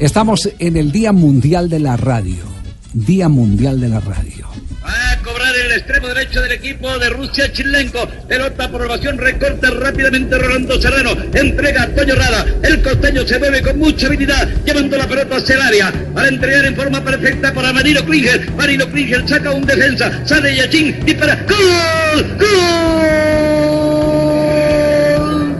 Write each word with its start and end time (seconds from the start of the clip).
Estamos 0.00 0.48
en 0.58 0.76
el 0.76 0.92
Día 0.92 1.12
Mundial 1.12 1.68
de 1.68 1.78
la 1.78 1.96
Radio. 1.96 2.44
Día 2.92 3.28
Mundial 3.28 3.80
de 3.80 3.88
la 3.88 4.00
Radio. 4.00 4.48
Va 4.84 5.12
a 5.12 5.18
cobrar 5.18 5.54
el 5.54 5.72
extremo 5.72 6.08
derecho 6.08 6.40
del 6.42 6.52
equipo 6.52 6.98
de 6.98 7.08
Rusia 7.10 7.50
Chilenko. 7.52 8.08
Pelota 8.28 8.70
por 8.70 8.80
elevación, 8.80 9.16
recorta 9.16 9.70
rápidamente 9.70 10.36
Rolando 10.36 10.80
Serrano. 10.80 11.12
Entrega 11.32 11.84
a 11.84 11.88
Toño 11.94 12.14
Rada. 12.16 12.44
El 12.62 12.82
costeño 12.82 13.26
se 13.26 13.38
mueve 13.38 13.62
con 13.62 13.78
mucha 13.78 14.08
habilidad, 14.08 14.48
llevando 14.64 14.98
la 14.98 15.06
pelota 15.06 15.36
hacia 15.36 15.54
el 15.54 15.62
área. 15.62 15.92
Para 16.12 16.28
entregar 16.28 16.64
en 16.64 16.76
forma 16.76 17.02
perfecta 17.02 17.54
para 17.54 17.72
Marino 17.72 18.04
Klinger. 18.04 18.50
Marino 18.56 18.86
Klinger 18.90 19.28
saca 19.28 19.52
un 19.52 19.64
defensa. 19.64 20.10
Sale 20.26 20.56
Yachín 20.56 20.96
y 21.06 21.14
para. 21.14 21.36
¡Gol! 21.44 22.36
¡Gol! 22.38 22.50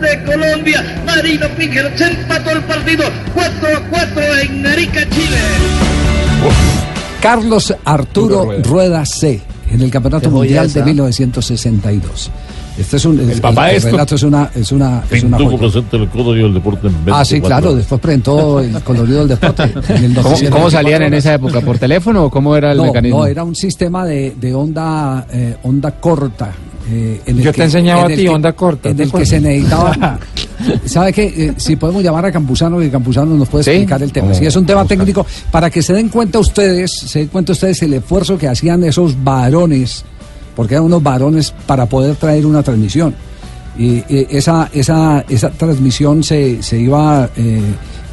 De 0.01 0.23
Colombia. 0.25 1.02
Marino 1.15 1.47
Klinger 1.55 1.91
se 1.97 2.05
empató 2.05 2.49
el 2.51 2.61
partido. 2.63 3.03
4 3.33 3.51
a 3.77 3.79
4 3.89 4.21
en 4.49 4.65
Arica, 4.65 5.01
Chile. 5.09 5.37
Carlos 7.21 7.73
Arturo 7.85 8.45
Rueda. 8.45 8.63
Rueda 8.63 9.05
C. 9.05 9.41
En 9.71 9.81
el 9.81 9.89
Campeonato 9.91 10.29
Mundial 10.29 10.65
de 10.71 10.79
esa. 10.79 10.85
1962. 10.85 12.31
Este 12.77 12.97
es 12.97 13.05
un. 13.05 13.19
El 13.19 13.39
papá 13.39 13.69
el 13.69 13.77
esto. 13.77 13.91
relato 13.91 14.15
es 14.15 14.23
una, 14.23 14.49
es 14.55 14.71
una, 14.71 15.03
es 15.09 15.23
una 15.23 15.37
presente 15.37 15.97
el 15.97 16.09
código 16.09 16.33
del 16.47 16.53
deporte 16.55 16.87
en 16.87 16.95
Ah, 17.11 17.23
sí, 17.23 17.35
24 17.35 17.47
claro. 17.47 17.67
horas. 17.69 17.77
Después 17.77 18.01
presentó 18.01 18.59
el 18.59 18.81
colorido 18.83 19.19
del 19.19 19.27
deporte. 19.29 19.63
En 19.63 20.03
el 20.05 20.13
¿Cómo, 20.15 20.23
cómo 20.23 20.35
24 20.35 20.71
salían 20.71 21.01
en 21.03 21.13
esa 21.13 21.35
época? 21.35 21.61
¿Por 21.61 21.77
teléfono 21.77 22.25
o 22.25 22.29
cómo 22.31 22.55
era 22.55 22.71
el 22.71 22.77
no, 22.77 22.85
mecanismo? 22.85 23.19
No, 23.19 23.25
era 23.27 23.43
un 23.43 23.55
sistema 23.55 24.05
de, 24.05 24.33
de 24.39 24.53
onda, 24.55 25.27
eh, 25.31 25.55
onda 25.63 25.91
corta. 25.91 26.51
eh, 26.91 27.21
en 27.27 27.37
el 27.37 27.43
Yo 27.43 27.53
te 27.53 27.63
enseñaba 27.63 28.01
en 28.05 28.07
a 28.07 28.13
el 28.13 28.19
ti 28.19 28.27
onda 28.27 28.53
corta, 28.53 28.89
En 28.89 28.97
¿te 28.97 29.03
el 29.03 29.11
que 29.11 29.25
se 29.25 29.39
necesitaba. 29.39 30.19
¿Sabe 30.85 31.13
qué? 31.13 31.25
Eh, 31.25 31.53
si 31.57 31.75
podemos 31.75 32.03
llamar 32.03 32.25
a 32.25 32.31
Campuzano, 32.31 32.79
que 32.79 32.89
Campuzano 32.89 33.35
nos 33.35 33.49
puede 33.49 33.63
¿Sí? 33.63 33.71
explicar 33.71 34.01
el 34.03 34.11
tema. 34.11 34.33
Si 34.33 34.45
es 34.45 34.55
un 34.55 34.65
tema 34.65 34.85
técnico, 34.85 35.25
para 35.51 35.69
que 35.69 35.81
se 35.81 35.93
den 35.93 36.09
cuenta 36.09 36.39
ustedes, 36.39 36.91
se 36.91 37.19
den 37.19 37.27
cuenta 37.29 37.51
ustedes 37.53 37.81
el 37.83 37.93
esfuerzo 37.93 38.37
que 38.37 38.47
hacían 38.47 38.83
esos 38.83 39.21
varones, 39.23 40.03
porque 40.55 40.75
eran 40.75 40.85
unos 40.85 41.01
varones 41.03 41.53
para 41.65 41.85
poder 41.85 42.15
traer 42.15 42.45
una 42.45 42.63
transmisión. 42.63 43.13
Y 43.77 44.03
esa, 44.07 44.69
esa, 44.71 45.25
esa 45.27 45.49
transmisión 45.49 46.23
se, 46.23 46.61
se 46.61 46.77
iba 46.79 47.27
eh, 47.35 47.61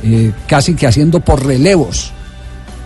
eh, 0.02 0.32
casi 0.46 0.74
que 0.74 0.86
haciendo 0.86 1.20
por 1.20 1.44
relevos. 1.44 2.12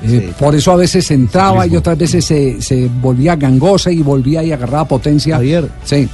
Eh, 0.03 0.33
Por 0.39 0.55
eso 0.55 0.73
a 0.73 0.77
veces 0.77 1.11
entraba 1.13 1.67
y 1.67 1.77
otras 1.77 1.97
veces 1.97 2.25
se, 2.25 2.61
se 2.61 2.91
volvía 3.01 3.37
gangosa 3.37 3.91
y 3.91 4.03
volvía 4.03 4.43
y 4.43 4.53
agarraba 4.53 4.87
potencia. 4.87 5.37
Javier. 5.37 5.69
Sí. 5.85 6.09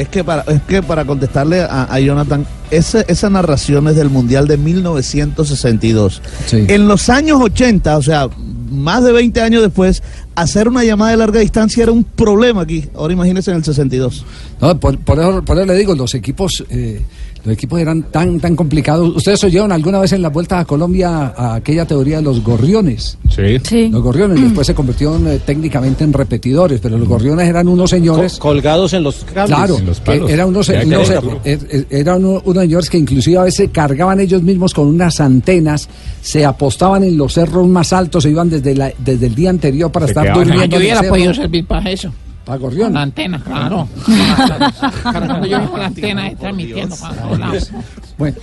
Es 0.00 0.08
que 0.08 0.24
para, 0.24 0.40
es 0.50 0.62
que 0.62 0.82
para 0.82 1.04
contestarle 1.04 1.60
a, 1.60 1.84
a 1.84 2.00
Jonathan, 2.00 2.46
esa, 2.70 3.02
esa 3.02 3.28
narración 3.28 3.86
es 3.86 3.96
del 3.96 4.08
Mundial 4.08 4.48
de 4.48 4.56
1962. 4.56 6.22
Sí. 6.46 6.64
En 6.68 6.88
los 6.88 7.10
años 7.10 7.38
80, 7.38 7.98
o 7.98 8.02
sea, 8.02 8.30
más 8.70 9.04
de 9.04 9.12
20 9.12 9.42
años 9.42 9.60
después, 9.60 10.02
hacer 10.34 10.68
una 10.68 10.84
llamada 10.84 11.10
de 11.10 11.18
larga 11.18 11.40
distancia 11.40 11.82
era 11.82 11.92
un 11.92 12.04
problema 12.04 12.62
aquí. 12.62 12.88
Ahora 12.94 13.12
imagínense 13.12 13.50
en 13.50 13.58
el 13.58 13.64
62. 13.64 14.24
No, 14.62 14.80
por, 14.80 14.98
por 15.00 15.18
eso, 15.18 15.44
por 15.44 15.58
eso 15.58 15.66
le 15.66 15.74
digo, 15.74 15.94
los 15.94 16.14
equipos, 16.14 16.64
eh, 16.70 17.02
los 17.44 17.54
equipos 17.54 17.80
eran 17.80 18.02
tan, 18.04 18.38
tan 18.40 18.54
complicados. 18.56 19.16
¿Ustedes 19.16 19.42
oyeron 19.44 19.72
alguna 19.72 19.98
vez 19.98 20.12
en 20.12 20.22
la 20.22 20.28
vuelta 20.28 20.58
a 20.58 20.64
Colombia 20.64 21.32
a 21.36 21.54
aquella 21.54 21.86
teoría 21.86 22.16
de 22.18 22.22
los 22.22 22.42
gorriones? 22.42 23.18
Sí. 23.34 23.58
Sí. 23.62 23.88
Los 23.88 24.02
gorriones 24.02 24.40
después 24.42 24.66
se 24.66 24.74
convirtieron 24.74 25.26
eh, 25.28 25.40
técnicamente 25.44 26.04
en 26.04 26.12
repetidores, 26.12 26.80
pero 26.80 26.98
los 26.98 27.08
gorriones 27.08 27.48
eran 27.48 27.68
unos 27.68 27.90
señores. 27.90 28.38
colgados 28.38 28.92
en 28.92 29.02
los 29.04 29.24
cables. 29.24 29.56
Claro, 29.56 29.78
en 29.78 29.86
los 29.86 30.00
palos. 30.00 30.30
eran 30.30 30.48
unos, 30.48 30.68
unos- 30.68 31.10
eh, 31.44 31.58
eh, 31.70 31.84
eran 31.90 32.24
uno- 32.24 32.42
unos 32.44 32.62
señores 32.62 32.90
que 32.90 32.98
inclusive 32.98 33.38
a 33.38 33.44
veces 33.44 33.70
cargaban 33.72 34.20
ellos 34.20 34.42
mismos 34.42 34.74
con 34.74 34.86
unas 34.88 35.20
antenas, 35.20 35.88
se 36.20 36.44
apostaban 36.44 37.04
en 37.04 37.16
los 37.16 37.32
cerros 37.34 37.66
más 37.68 37.92
altos, 37.92 38.22
se 38.24 38.30
iban 38.30 38.50
desde, 38.50 38.74
la, 38.74 38.92
desde 38.98 39.26
el 39.26 39.34
día 39.34 39.50
anterior 39.50 39.90
para 39.90 40.06
Se 40.06 40.10
estar 40.12 40.24
quedaban 40.24 40.44
durmiendo. 40.44 40.76
Yo 40.76 40.80
hubiera 40.80 41.02
podido 41.08 41.34
servir 41.34 41.66
para 41.66 41.90
eso. 41.90 42.12
Para 42.50 42.58
Con 42.58 42.70
gorrión. 42.70 42.92
la 42.94 43.02
antena, 43.02 43.38
claro. 43.44 43.88
Cuando 45.02 45.46
yo 45.46 45.70
con 45.70 45.78
la 45.78 45.86
antena 45.86 46.22
ahí 46.24 46.34
transmitiendo 46.34 46.96
para 46.96 47.14
todos 47.14 47.38
lados. 47.38 47.70
Bueno. 48.18 48.36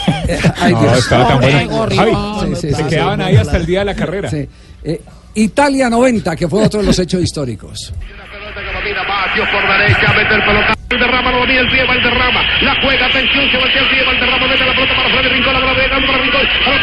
Ay, 0.60 0.72
No, 0.72 0.80
Dios. 0.80 0.98
estaba 0.98 1.28
tan 1.28 1.44
Ay, 1.44 1.52
bueno. 1.66 1.70
gorri, 1.76 1.96
Javi, 1.96 2.12
no, 2.12 2.40
Sí, 2.40 2.46
sí, 2.56 2.70
se 2.70 2.74
sí, 2.74 2.82
quedaban 2.88 3.20
ahí 3.20 3.36
hasta 3.36 3.58
el 3.58 3.66
día 3.66 3.80
de 3.80 3.84
la 3.84 3.94
carrera. 3.94 4.30
Sí. 4.30 4.48
Eh, 4.82 5.02
Italia 5.34 5.90
90, 5.90 6.34
que 6.36 6.48
fue 6.48 6.64
otro 6.64 6.80
de 6.80 6.86
los 6.86 6.98
hechos 6.98 7.20
históricos. 7.22 7.92
Por 7.92 9.62
derecha, 9.78 10.12
mete 10.16 10.34
el 10.34 10.42
pelota. 10.42 10.74
Valderrama 10.90 11.30
lo 11.32 11.38
domina 11.40 11.60
el 11.60 11.70
pie, 11.70 11.84
Valderrama. 11.86 12.40
La 12.62 12.74
juega, 12.82 13.06
atención, 13.06 13.44
se 13.50 13.56
voltea 13.58 13.82
el 13.82 13.88
pie, 13.90 14.04
Valderrama 14.06 14.46
mete 14.48 14.64
la 14.64 14.72
pelota 14.74 14.94
para 14.96 15.08
Freddy 15.10 15.28
Rincón, 15.36 15.52
la 15.54 15.60
para 15.60 16.18
Rincón. 16.18 16.46
A 16.66 16.70
la 16.70 16.80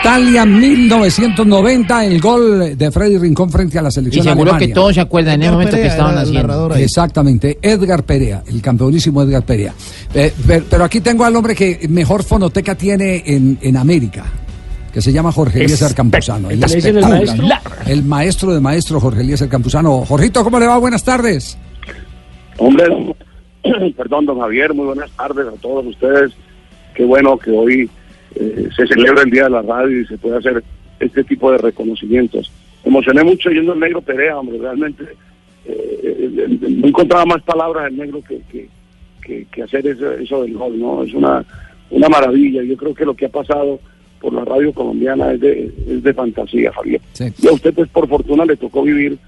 Italia 0.00 0.44
1990, 0.46 2.04
el 2.06 2.20
gol 2.20 2.76
de 2.76 2.90
Freddy 2.90 3.18
Rincón 3.18 3.50
frente 3.50 3.78
a 3.78 3.82
la 3.82 3.88
Y 3.88 3.92
selección 3.92 4.24
seguro 4.24 4.50
que 4.52 4.56
alemana. 4.56 4.74
todos 4.74 4.94
se 4.94 5.00
acuerdan 5.00 5.34
en 5.34 5.40
el 5.42 5.46
Edgar 5.48 5.52
momento 5.54 5.76
que 5.76 5.86
estaban 5.86 6.18
haciendo. 6.18 6.74
Exactamente, 6.74 7.58
Edgar 7.60 8.02
Perea, 8.04 8.42
el 8.46 8.60
campeonísimo 8.62 9.22
Edgar 9.22 9.44
Perea. 9.44 9.72
Eh, 10.14 10.32
per- 10.46 10.64
pero 10.70 10.84
aquí 10.84 11.00
tengo 11.00 11.24
al 11.24 11.34
hombre 11.36 11.54
que 11.54 11.86
mejor 11.88 12.22
fonoteca 12.22 12.74
tiene 12.74 13.22
en, 13.26 13.58
en 13.60 13.76
América, 13.76 14.24
que 14.92 15.00
se 15.02 15.12
llama 15.12 15.32
Jorge 15.32 15.64
Eliezer 15.64 15.94
Campuzano. 15.94 16.50
El, 16.50 16.60
¿Le 16.60 16.66
dicen 16.66 16.96
el 16.98 17.04
espectacular. 17.04 17.60
El 17.86 18.04
maestro 18.04 18.54
de 18.54 18.60
maestro 18.60 19.00
Jorge 19.00 19.20
Eliezer 19.22 19.48
Campuzano. 19.48 20.04
Jorgito, 20.06 20.44
¿cómo 20.44 20.58
le 20.60 20.66
va? 20.66 20.78
Buenas 20.78 21.02
tardes. 21.04 21.58
Hombre, 22.58 22.84
perdón, 23.96 24.26
don 24.26 24.38
Javier, 24.40 24.72
muy 24.72 24.86
buenas 24.86 25.10
tardes 25.12 25.46
a 25.48 25.60
todos 25.60 25.84
ustedes. 25.86 26.32
Qué 26.94 27.04
bueno 27.04 27.36
que 27.36 27.50
hoy 27.50 27.90
eh, 28.36 28.68
se 28.76 28.86
celebra 28.86 29.22
el 29.22 29.30
Día 29.30 29.44
de 29.44 29.50
la 29.50 29.62
Radio 29.62 30.00
y 30.00 30.06
se 30.06 30.18
puede 30.18 30.38
hacer 30.38 30.62
este 31.00 31.24
tipo 31.24 31.50
de 31.52 31.58
reconocimientos. 31.58 32.50
Me 32.84 32.90
emocioné 32.90 33.24
mucho 33.24 33.50
yendo 33.50 33.72
al 33.72 33.80
negro 33.80 34.00
Perea, 34.02 34.38
hombre, 34.38 34.58
realmente 34.58 35.04
eh, 35.66 36.00
eh, 36.02 36.30
eh, 36.62 36.68
no 36.70 36.88
encontraba 36.88 37.24
más 37.24 37.42
palabras 37.42 37.84
del 37.86 37.96
negro 37.96 38.22
que, 38.22 38.40
que, 38.50 38.68
que, 39.22 39.46
que 39.50 39.62
hacer 39.62 39.86
eso, 39.86 40.12
eso 40.12 40.42
del 40.42 40.54
gol, 40.54 40.78
¿no? 40.78 41.02
Es 41.02 41.14
una, 41.14 41.44
una 41.90 42.08
maravilla. 42.08 42.62
Yo 42.62 42.76
creo 42.76 42.94
que 42.94 43.04
lo 43.06 43.14
que 43.14 43.26
ha 43.26 43.30
pasado 43.30 43.80
por 44.20 44.32
la 44.34 44.44
radio 44.44 44.72
colombiana 44.72 45.32
es 45.32 45.40
de, 45.40 45.72
es 45.88 46.02
de 46.02 46.14
fantasía, 46.14 46.72
Javier. 46.72 47.00
Sí. 47.12 47.24
Y 47.42 47.48
a 47.48 47.52
usted, 47.52 47.72
pues, 47.74 47.88
por 47.90 48.08
fortuna 48.08 48.44
le 48.44 48.56
tocó 48.56 48.82
vivir, 48.82 49.18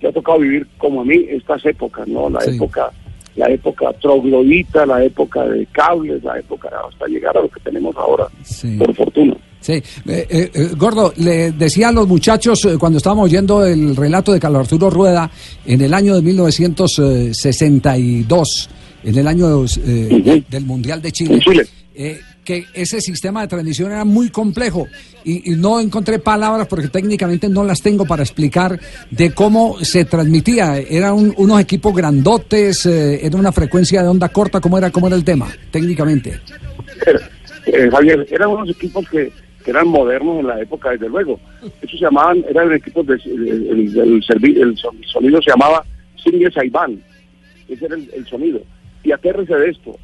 le 0.00 0.08
ha 0.08 0.12
tocado 0.12 0.38
vivir 0.38 0.66
como 0.78 1.02
a 1.02 1.04
mí 1.04 1.26
estas 1.28 1.64
épocas, 1.66 2.06
¿no? 2.08 2.28
La 2.30 2.40
Sí. 2.40 2.56
época 2.56 2.90
la 3.36 3.48
época 3.50 3.92
troglodita, 4.00 4.86
la 4.86 5.04
época 5.04 5.44
de 5.44 5.66
cables, 5.66 6.22
la 6.24 6.38
época 6.38 6.70
hasta 6.90 7.06
llegar 7.06 7.36
a 7.36 7.42
lo 7.42 7.48
que 7.48 7.60
tenemos 7.60 7.94
ahora, 7.96 8.26
Sí. 8.44 8.76
por 8.78 8.94
fortuna. 8.94 9.36
Sí, 9.60 9.72
eh, 9.72 9.82
eh, 10.06 10.50
eh, 10.54 10.68
Gordo, 10.76 11.12
le 11.16 11.50
decía 11.52 11.88
a 11.88 11.92
los 11.92 12.06
muchachos 12.06 12.68
cuando 12.78 12.98
estábamos 12.98 13.24
oyendo 13.24 13.64
el 13.66 13.96
relato 13.96 14.32
de 14.32 14.38
Carlos 14.38 14.60
Arturo 14.60 14.90
Rueda 14.90 15.28
en 15.64 15.80
el 15.80 15.92
año 15.92 16.14
de 16.14 16.22
1962, 16.22 18.70
en 19.04 19.18
el 19.18 19.26
año 19.26 19.64
eh, 19.84 20.44
del 20.48 20.64
Mundial 20.64 21.02
de 21.02 21.10
Chile, 21.12 21.40
Chile. 21.40 21.66
Que 22.46 22.64
ese 22.72 23.00
sistema 23.00 23.42
de 23.42 23.48
transmisión 23.48 23.90
era 23.90 24.04
muy 24.04 24.30
complejo 24.30 24.86
y, 25.24 25.50
no 25.56 25.80
encontré 25.80 26.20
palabras 26.20 26.68
porque 26.68 26.88
técnicamente 26.88 27.48
no 27.48 27.64
las 27.64 27.82
tengo 27.82 28.06
para 28.06 28.22
explicar 28.22 28.78
de 29.10 29.32
cómo 29.32 29.78
se 29.80 30.04
transmitía. 30.04 30.78
Eran 30.78 31.34
unos 31.36 31.60
equipos 31.60 31.94
grandotes, 31.94 32.86
eh, 32.86 33.26
era 33.26 33.36
una 33.36 33.50
frecuencia 33.52 34.02
de 34.02 34.08
onda 34.08 34.28
corta, 34.28 34.60
¿cómo 34.60 34.78
era, 34.78 34.90
cómo 34.90 35.08
era 35.08 35.16
el 35.16 35.24
tema 35.24 35.48
técnicamente? 35.72 36.40
Eh, 37.66 37.90
Javier, 37.90 38.26
eran 38.30 38.50
unos 38.50 38.70
equipos 38.70 39.06
que, 39.10 39.30
eran 39.66 39.88
modernos 39.88 40.38
en 40.38 40.46
la 40.46 40.60
época, 40.60 40.90
desde 40.90 41.08
luego. 41.08 41.40
Esos 41.82 41.98
se 41.98 42.04
llamaban, 42.04 42.44
eran 42.48 42.72
equipos 42.72 43.04
de, 43.04 43.14
el, 43.14 43.48
el, 43.48 43.98
el 43.98 44.62
el 44.62 44.78
son- 44.78 45.02
sonido 45.12 45.42
se 45.42 45.50
llamaba 45.50 45.84
Single 46.22 46.52
Saiban. 46.52 47.02
Ese 47.68 47.86
era 47.86 47.96
el, 47.96 48.26
sonido. 48.28 48.60
Y 49.02 49.10
atérrese 49.10 49.56
de 49.56 49.70
esto. 49.70 49.98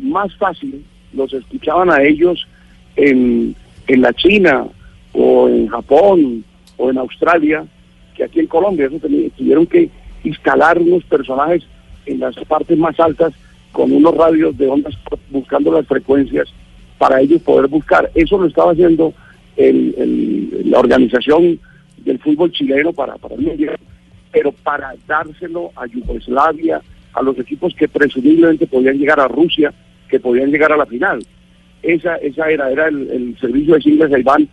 Más 0.00 0.36
fácil 0.36 0.84
los 1.14 1.32
escuchaban 1.32 1.90
a 1.90 2.02
ellos 2.02 2.46
en, 2.96 3.54
en 3.86 4.00
la 4.00 4.12
China 4.12 4.66
o 5.12 5.48
en 5.48 5.68
Japón 5.68 6.44
o 6.76 6.90
en 6.90 6.98
Australia 6.98 7.64
que 8.16 8.24
aquí 8.24 8.40
en 8.40 8.46
Colombia. 8.46 8.86
Eso 8.86 8.96
teni- 8.96 9.30
tuvieron 9.36 9.66
que 9.66 9.90
instalar 10.24 10.78
unos 10.78 11.04
personajes 11.04 11.64
en 12.06 12.20
las 12.20 12.34
partes 12.46 12.76
más 12.78 12.98
altas 13.00 13.32
con 13.72 13.90
unos 13.92 14.14
radios 14.16 14.56
de 14.56 14.68
ondas 14.68 14.94
buscando 15.30 15.72
las 15.72 15.86
frecuencias 15.86 16.48
para 16.98 17.20
ellos 17.20 17.42
poder 17.42 17.68
buscar. 17.68 18.10
Eso 18.14 18.38
lo 18.38 18.46
estaba 18.46 18.72
haciendo 18.72 19.12
el- 19.56 20.62
la 20.70 20.78
organización 20.78 21.58
del 21.98 22.18
fútbol 22.18 22.52
chileno 22.52 22.92
para, 22.92 23.16
para 23.16 23.36
Mundial, 23.36 23.78
pero 24.32 24.52
para 24.52 24.94
dárselo 25.06 25.70
a 25.76 25.86
Yugoslavia, 25.86 26.80
a 27.12 27.22
los 27.22 27.38
equipos 27.38 27.72
que 27.74 27.88
presumiblemente 27.88 28.66
podían 28.66 28.98
llegar 28.98 29.20
a 29.20 29.28
Rusia, 29.28 29.72
que 30.08 30.20
podían 30.20 30.50
llegar 30.50 30.72
a 30.72 30.76
la 30.76 30.86
final. 30.86 31.24
Esa, 31.82 32.16
esa 32.16 32.50
era, 32.50 32.70
era 32.70 32.88
el, 32.88 33.10
el 33.10 33.38
servicio 33.38 33.74
de 33.74 33.82
Sigles 33.82 34.18
Iván. 34.18 34.48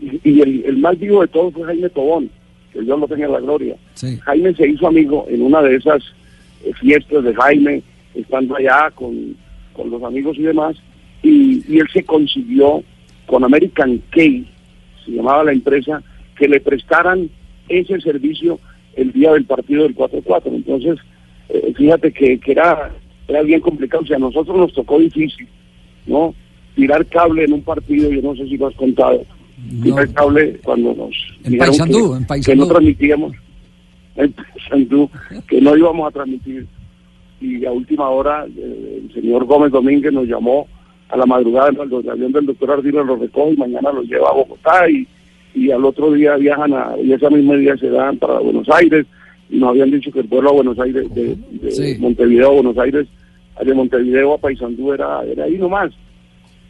Y, 0.00 0.20
y 0.24 0.40
el, 0.42 0.64
el 0.66 0.76
más 0.78 0.98
vivo 0.98 1.22
de 1.22 1.28
todos 1.28 1.54
fue 1.54 1.64
Jaime 1.66 1.88
Tobón, 1.88 2.30
que 2.72 2.82
Dios 2.82 3.00
lo 3.00 3.08
tenga 3.08 3.26
en 3.26 3.32
la 3.32 3.40
gloria. 3.40 3.76
Sí. 3.94 4.18
Jaime 4.18 4.54
se 4.54 4.68
hizo 4.68 4.86
amigo 4.86 5.26
en 5.28 5.42
una 5.42 5.62
de 5.62 5.76
esas 5.76 6.02
eh, 6.64 6.72
fiestas 6.80 7.24
de 7.24 7.34
Jaime, 7.34 7.82
estando 8.14 8.56
allá 8.56 8.90
con, 8.94 9.36
con 9.72 9.90
los 9.90 10.02
amigos 10.02 10.36
y 10.38 10.42
demás, 10.42 10.76
y, 11.22 11.62
y 11.66 11.78
él 11.78 11.88
se 11.92 12.04
consiguió 12.04 12.82
con 13.26 13.44
American 13.44 14.00
Key, 14.10 14.46
se 15.04 15.12
llamaba 15.12 15.44
la 15.44 15.52
empresa, 15.52 16.02
que 16.36 16.48
le 16.48 16.60
prestaran 16.60 17.30
ese 17.68 18.00
servicio 18.00 18.60
el 18.94 19.12
día 19.12 19.32
del 19.32 19.44
partido 19.44 19.84
del 19.84 19.94
4-4. 19.94 20.42
Entonces, 20.46 20.98
eh, 21.48 21.72
fíjate 21.76 22.12
que, 22.12 22.38
que 22.38 22.52
era, 22.52 22.90
era 23.28 23.42
bien 23.42 23.60
complicado, 23.60 24.02
o 24.02 24.06
sea, 24.06 24.16
a 24.16 24.20
nosotros 24.20 24.56
nos 24.56 24.72
tocó 24.72 24.98
difícil, 24.98 25.46
¿no? 26.06 26.34
Tirar 26.74 27.04
cable 27.06 27.44
en 27.44 27.52
un 27.54 27.62
partido, 27.62 28.10
yo 28.10 28.22
no 28.22 28.36
sé 28.36 28.46
si 28.46 28.56
lo 28.56 28.66
has 28.68 28.74
contado, 28.74 29.22
tirar 29.82 30.08
cable 30.12 30.58
cuando 30.62 30.94
nos 30.94 31.14
En 31.44 31.58
Paysandú, 31.58 32.10
que- 32.10 32.16
en 32.16 32.22
que 32.22 32.26
Paysandú. 32.26 32.60
no 32.62 32.68
transmitíamos 32.68 33.32
en 34.16 34.32
Paysandú, 34.32 35.10
que 35.48 35.60
no 35.60 35.76
íbamos 35.76 36.08
a 36.08 36.10
transmitir 36.10 36.66
y 37.40 37.64
a 37.66 37.72
última 37.72 38.08
hora 38.08 38.46
eh, 38.56 39.02
el 39.04 39.12
señor 39.14 39.44
Gómez 39.44 39.70
Domínguez 39.72 40.12
nos 40.12 40.26
llamó 40.26 40.66
a 41.08 41.16
la 41.16 41.26
madrugada 41.26 41.68
el, 41.68 41.76
el 41.92 42.08
avión 42.10 42.32
del 42.32 42.46
doctor 42.46 42.70
Ardila 42.72 43.02
lo 43.02 43.16
recoge 43.16 43.52
y 43.52 43.56
mañana 43.58 43.92
los 43.92 44.06
lleva 44.06 44.30
a 44.30 44.34
Bogotá 44.34 44.88
y, 44.90 45.06
y 45.54 45.70
al 45.70 45.84
otro 45.84 46.12
día 46.12 46.36
viajan 46.36 46.72
a, 46.72 46.92
y 47.02 47.12
ese 47.12 47.28
mismo 47.30 47.54
día 47.56 47.76
se 47.76 47.90
dan 47.90 48.16
para 48.18 48.38
Buenos 48.38 48.68
Aires 48.70 49.06
y 49.50 49.58
nos 49.58 49.68
habían 49.70 49.90
dicho 49.90 50.10
que 50.10 50.20
el 50.20 50.26
vuelo 50.26 50.48
a 50.48 50.52
Buenos 50.54 50.78
Aires 50.78 51.14
de, 51.14 51.36
de 51.50 51.70
Sí. 51.70 51.96
Montevideo 52.00 52.48
a 52.48 52.54
Buenos 52.54 52.78
Aires 52.78 53.06
de 53.64 53.74
Montevideo 53.74 54.34
a 54.34 54.38
Paysandú 54.38 54.92
era, 54.92 55.24
era 55.24 55.44
ahí 55.44 55.56
nomás 55.56 55.92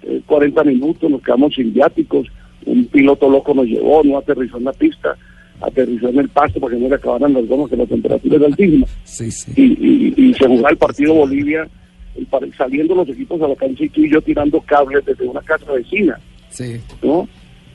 eh, 0.02 0.20
40 0.26 0.64
minutos, 0.64 1.10
nos 1.10 1.22
quedamos 1.22 1.54
sin 1.54 1.72
viáticos, 1.72 2.28
un 2.64 2.84
piloto 2.86 3.28
loco 3.28 3.54
nos 3.54 3.66
llevó, 3.66 4.02
no 4.04 4.18
aterrizó 4.18 4.58
en 4.58 4.64
la 4.64 4.72
pista, 4.72 5.16
aterrizó 5.60 6.08
en 6.08 6.18
el 6.18 6.28
pasto 6.28 6.60
para 6.60 6.74
que 6.74 6.80
no 6.80 6.88
le 6.88 6.94
acabaran 6.94 7.32
las 7.32 7.46
gomas, 7.46 7.70
que 7.70 7.76
la 7.76 7.86
temperatura 7.86 8.36
es 8.36 8.42
altísima. 8.42 8.86
Sí, 9.04 9.30
sí. 9.30 9.52
Y, 9.56 9.62
y, 9.64 10.14
y 10.30 10.34
se 10.34 10.46
jugaba 10.46 10.70
el 10.70 10.76
partido 10.76 11.14
Bolivia, 11.14 11.68
el 12.14 12.54
saliendo 12.54 12.94
los 12.94 13.08
equipos 13.08 13.40
a 13.42 13.48
la 13.48 13.56
cancha 13.56 13.84
y 13.84 13.88
tú 13.88 14.00
y 14.02 14.10
yo 14.10 14.20
tirando 14.22 14.60
cables 14.60 15.04
desde 15.04 15.26
una 15.26 15.40
casa 15.40 15.70
vecina, 15.72 16.18
Sí. 16.50 16.80
¿no? 17.02 17.28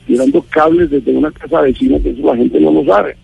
Tirando 0.06 0.42
cables 0.50 0.90
desde 0.90 1.12
una 1.12 1.30
casa 1.30 1.60
vecina, 1.60 2.00
que 2.00 2.10
eso 2.10 2.22
la 2.26 2.36
gente 2.36 2.58
no 2.60 2.72
lo 2.72 2.84
sabe. 2.84 3.16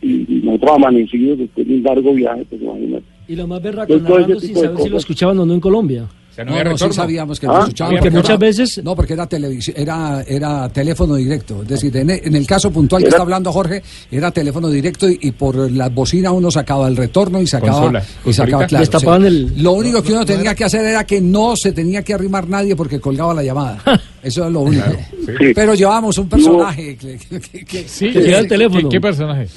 Y, 0.00 0.24
y 0.28 0.42
nosotros 0.44 0.76
amanecidos 0.76 1.38
después 1.38 1.66
de 1.68 1.74
un 1.74 1.82
largo 1.82 2.14
viaje, 2.14 2.44
pues 2.48 2.62
imagínate. 2.62 3.11
Y 3.28 3.36
lo 3.36 3.46
más 3.46 3.62
berraco, 3.62 3.94
narrando 3.96 4.40
sin 4.40 4.54
saber 4.54 4.78
si 4.82 4.88
lo 4.88 4.98
escuchaban 4.98 5.38
o 5.38 5.46
no 5.46 5.54
en 5.54 5.60
Colombia. 5.60 6.04
O 6.04 6.34
sea, 6.34 6.46
No, 6.46 6.64
no, 6.64 6.78
sí 6.78 6.86
sabíamos 6.92 7.38
que 7.38 7.46
Ah, 7.46 7.52
lo 7.52 7.58
escuchaban. 7.64 7.92
porque 7.96 8.10
muchas 8.10 8.28
era- 8.30 8.38
veces- 8.38 8.80
No, 8.82 8.96
porque 8.96 9.12
era 9.12 9.26
televisión, 9.26 9.76
era, 9.78 10.22
era 10.26 10.66
teléfono 10.70 11.14
directo. 11.16 11.60
Es 11.60 11.68
decir, 11.68 11.94
en, 11.94 12.08
en 12.08 12.34
el 12.34 12.46
caso 12.46 12.70
puntual 12.70 13.02
que 13.02 13.08
Era- 13.08 13.16
está 13.16 13.22
hablando 13.22 13.52
Jorge, 13.52 13.82
era 14.10 14.30
teléfono 14.30 14.70
directo 14.70 15.10
y, 15.10 15.18
y 15.20 15.32
por 15.32 15.70
la 15.70 15.90
bocina 15.90 16.30
uno 16.32 16.50
sacaba 16.50 16.88
el 16.88 16.96
retorno 16.96 17.38
y 17.42 17.46
sacaba. 17.46 17.72
Consola, 17.80 18.04
y 18.24 18.32
sacaba 18.32 18.66
claro, 18.66 18.80
Destapaban 18.82 19.20
sí. 19.22 19.26
el- 19.28 19.62
Lo 19.62 19.72
único 19.72 20.02
que 20.02 20.12
uno 20.14 20.24
tenía 20.24 20.54
que 20.54 20.64
hacer 20.64 20.86
era 20.86 21.04
que 21.04 21.20
no 21.20 21.54
se 21.54 21.72
tenía 21.72 22.02
que 22.02 22.14
arrimar 22.14 22.48
nadie 22.48 22.74
porque 22.74 22.98
colgaba 22.98 23.34
la 23.34 23.42
llamada. 23.42 23.82
Eso 24.22 24.46
es 24.46 24.52
lo 24.52 24.60
único. 24.60 24.86
Sí. 25.26 25.52
Pero 25.54 25.74
llevábamos 25.74 26.16
un 26.16 26.30
personaje 26.30 26.96
que, 26.96 27.18
que- 27.18 27.40
que- 27.40 27.64
que- 27.66 27.86
Sí, 27.88 28.10
Que 28.10 28.38
el 28.38 28.48
teléfono. 28.48 28.88
¿Qué, 28.88 28.96
qué 28.96 29.00
personaje? 29.02 29.48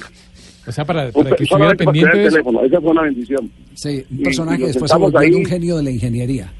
O 0.66 0.72
sea, 0.72 0.84
para, 0.84 1.10
para 1.12 1.36
que 1.36 1.44
estuviera 1.44 1.74
pendiente 1.74 2.18
de 2.18 2.28
teléfono, 2.30 2.62
esa 2.62 2.80
fue 2.80 2.90
una 2.90 3.02
bendición. 3.02 3.50
Sí, 3.74 4.04
un 4.10 4.20
Y- 4.20 4.22
personaje 4.24 4.58
que 4.58 4.66
después 4.66 4.90
se 4.90 4.96
volvió 4.98 5.36
un 5.38 5.44
genio 5.46 5.76
de 5.76 5.82
la 5.84 5.90
ingeniería. 5.90 6.52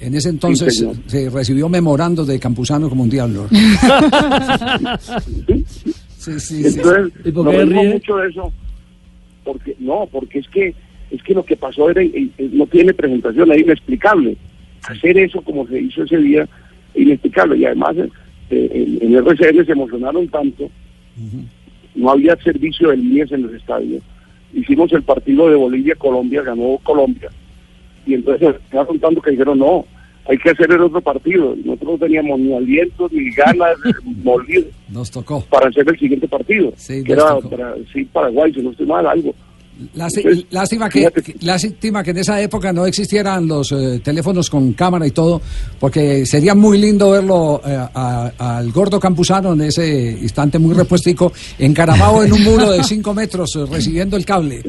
En 0.00 0.14
ese 0.14 0.28
entonces 0.28 0.76
señor. 0.76 0.94
se 1.06 1.28
recibió 1.28 1.68
memorando 1.68 2.24
de 2.24 2.38
Campuzano 2.38 2.88
como 2.88 3.02
un 3.02 3.10
diablo. 3.10 3.48
Sí, 6.18 6.38
sí, 6.40 6.62
sí. 6.62 6.78
Entonces, 6.78 7.12
¿Y 7.24 7.30
por 7.30 7.44
nos 7.44 7.54
qué 7.54 7.58
reímos 7.64 7.82
ríe? 7.84 7.92
mucho 7.94 8.16
de 8.16 8.28
eso, 8.28 8.52
porque 9.44 9.76
no, 9.78 10.06
porque 10.10 10.40
es 10.40 10.48
que 10.48 10.74
es 11.10 11.22
que 11.22 11.32
lo 11.32 11.44
que 11.44 11.56
pasó 11.56 11.88
era 11.88 12.02
no 12.52 12.66
tiene 12.66 12.92
presentación, 12.92 13.50
es 13.52 13.58
inexplicable. 13.62 14.36
Hacer 14.88 15.16
eso 15.18 15.40
como 15.42 15.66
se 15.68 15.80
hizo 15.80 16.02
ese 16.02 16.18
día, 16.18 16.46
inexplicable. 16.94 17.56
Y 17.56 17.64
además, 17.64 17.96
eh, 17.96 18.08
en, 18.50 18.98
en 19.00 19.14
RCN 19.26 19.64
se 19.64 19.72
emocionaron 19.72 20.28
tanto, 20.28 20.68
no 21.98 22.10
había 22.10 22.36
servicio 22.36 22.88
del 22.88 23.02
MIES 23.02 23.32
en 23.32 23.44
el 23.44 23.56
estadio. 23.56 24.00
Hicimos 24.52 24.92
el 24.92 25.02
partido 25.02 25.48
de 25.50 25.56
Bolivia-Colombia, 25.56 26.42
ganó 26.42 26.78
Colombia. 26.82 27.30
Y 28.06 28.14
entonces 28.14 28.48
se 28.50 28.56
estaban 28.56 28.98
tanto 28.98 29.20
que 29.20 29.32
dijeron, 29.32 29.58
no, 29.58 29.84
hay 30.26 30.38
que 30.38 30.50
hacer 30.50 30.70
el 30.70 30.80
otro 30.80 31.00
partido. 31.00 31.54
Y 31.54 31.66
Nosotros 31.66 31.92
no 31.92 31.98
teníamos 32.06 32.38
ni 32.40 32.54
aliento, 32.54 33.08
ni 33.10 33.30
ganas, 33.32 33.76
molidos 34.22 34.66
Nos 34.88 35.10
tocó. 35.10 35.42
para 35.50 35.68
hacer 35.68 35.88
el 35.88 35.98
siguiente 35.98 36.28
partido, 36.28 36.72
Sí, 36.76 37.02
que 37.02 37.12
era 37.12 37.38
para, 37.40 37.74
sí, 37.92 38.04
Paraguay, 38.04 38.52
si 38.54 38.62
no 38.62 38.70
estoy 38.70 38.86
mal, 38.86 39.06
algo. 39.06 39.34
Lástima, 39.94 40.30
Entonces, 40.30 40.52
lástima 40.52 40.88
que, 40.88 41.08
lástima 41.40 42.02
que 42.02 42.10
en 42.10 42.18
esa 42.18 42.40
época 42.40 42.72
no 42.72 42.84
existieran 42.84 43.46
los 43.46 43.70
eh, 43.70 44.00
teléfonos 44.02 44.50
con 44.50 44.72
cámara 44.72 45.06
y 45.06 45.12
todo, 45.12 45.40
porque 45.78 46.26
sería 46.26 46.54
muy 46.56 46.78
lindo 46.78 47.12
verlo 47.12 47.60
eh, 47.64 47.78
al 47.94 48.72
gordo 48.72 48.98
campusano 48.98 49.52
en 49.52 49.60
ese 49.62 50.18
instante 50.20 50.58
muy 50.58 50.74
repuestico, 50.74 51.32
encaramado 51.58 52.24
en 52.24 52.32
un 52.32 52.42
muro 52.42 52.72
de 52.72 52.82
5 52.82 53.14
metros 53.14 53.54
eh, 53.54 53.66
recibiendo 53.70 54.16
el 54.16 54.24
cable. 54.24 54.62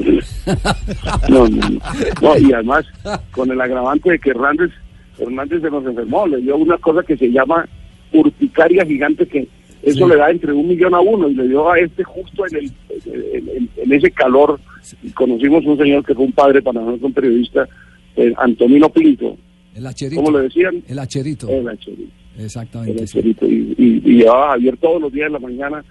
No, 1.28 1.48
no, 1.48 1.68
no. 1.68 1.80
No, 2.22 2.38
y 2.38 2.52
además, 2.52 2.84
con 3.32 3.50
el 3.50 3.60
agravante 3.60 4.10
de 4.12 4.18
que 4.18 4.30
Hernández, 4.30 4.70
Hernández 5.18 5.60
se 5.60 5.70
nos 5.70 5.84
enfermó, 5.84 6.26
le 6.26 6.38
dio 6.38 6.56
una 6.56 6.78
cosa 6.78 7.02
que 7.02 7.16
se 7.16 7.30
llama 7.30 7.68
urticaria 8.12 8.84
gigante, 8.84 9.26
que 9.26 9.48
eso 9.82 10.04
Sí. 10.04 10.10
le 10.10 10.16
da 10.16 10.30
entre 10.30 10.52
un 10.52 10.68
millón 10.68 10.94
a 10.94 11.00
uno, 11.00 11.28
y 11.28 11.34
le 11.34 11.48
dio 11.48 11.70
a 11.70 11.78
este 11.78 12.04
justo 12.04 12.44
en, 12.50 12.56
el, 12.56 12.72
en, 13.06 13.48
en- 13.48 13.68
en 13.76 13.92
ese 13.92 14.10
calor. 14.10 14.60
Y 15.02 15.10
conocimos 15.10 15.64
un 15.64 15.78
señor 15.78 16.04
que 16.04 16.14
fue 16.14 16.24
un 16.24 16.32
padre 16.32 16.60
para 16.62 16.80
nosotros, 16.80 17.02
un 17.04 17.12
periodista, 17.12 17.68
eh, 18.16 18.32
Antonino 18.36 18.88
Pinto. 18.90 19.36
El 19.74 19.86
hacherito. 19.86 20.22
¿Cómo 20.22 20.36
le 20.36 20.44
decían? 20.44 20.82
El 20.88 20.98
hacherito. 20.98 21.48
El 21.48 21.68
hacherito. 21.68 22.12
El 22.36 22.44
Exactamente. 22.44 23.06
sí. 23.06 23.18
hacherito. 23.18 23.46
Y, 23.46 23.74
y, 23.78 24.02
y 24.04 24.16
llevaba 24.18 24.46
a 24.46 24.50
Javier 24.52 24.76
todos 24.78 25.00
los 25.00 25.12
días 25.12 25.28
de 25.28 25.32
la 25.32 25.38
mañana 25.38 25.84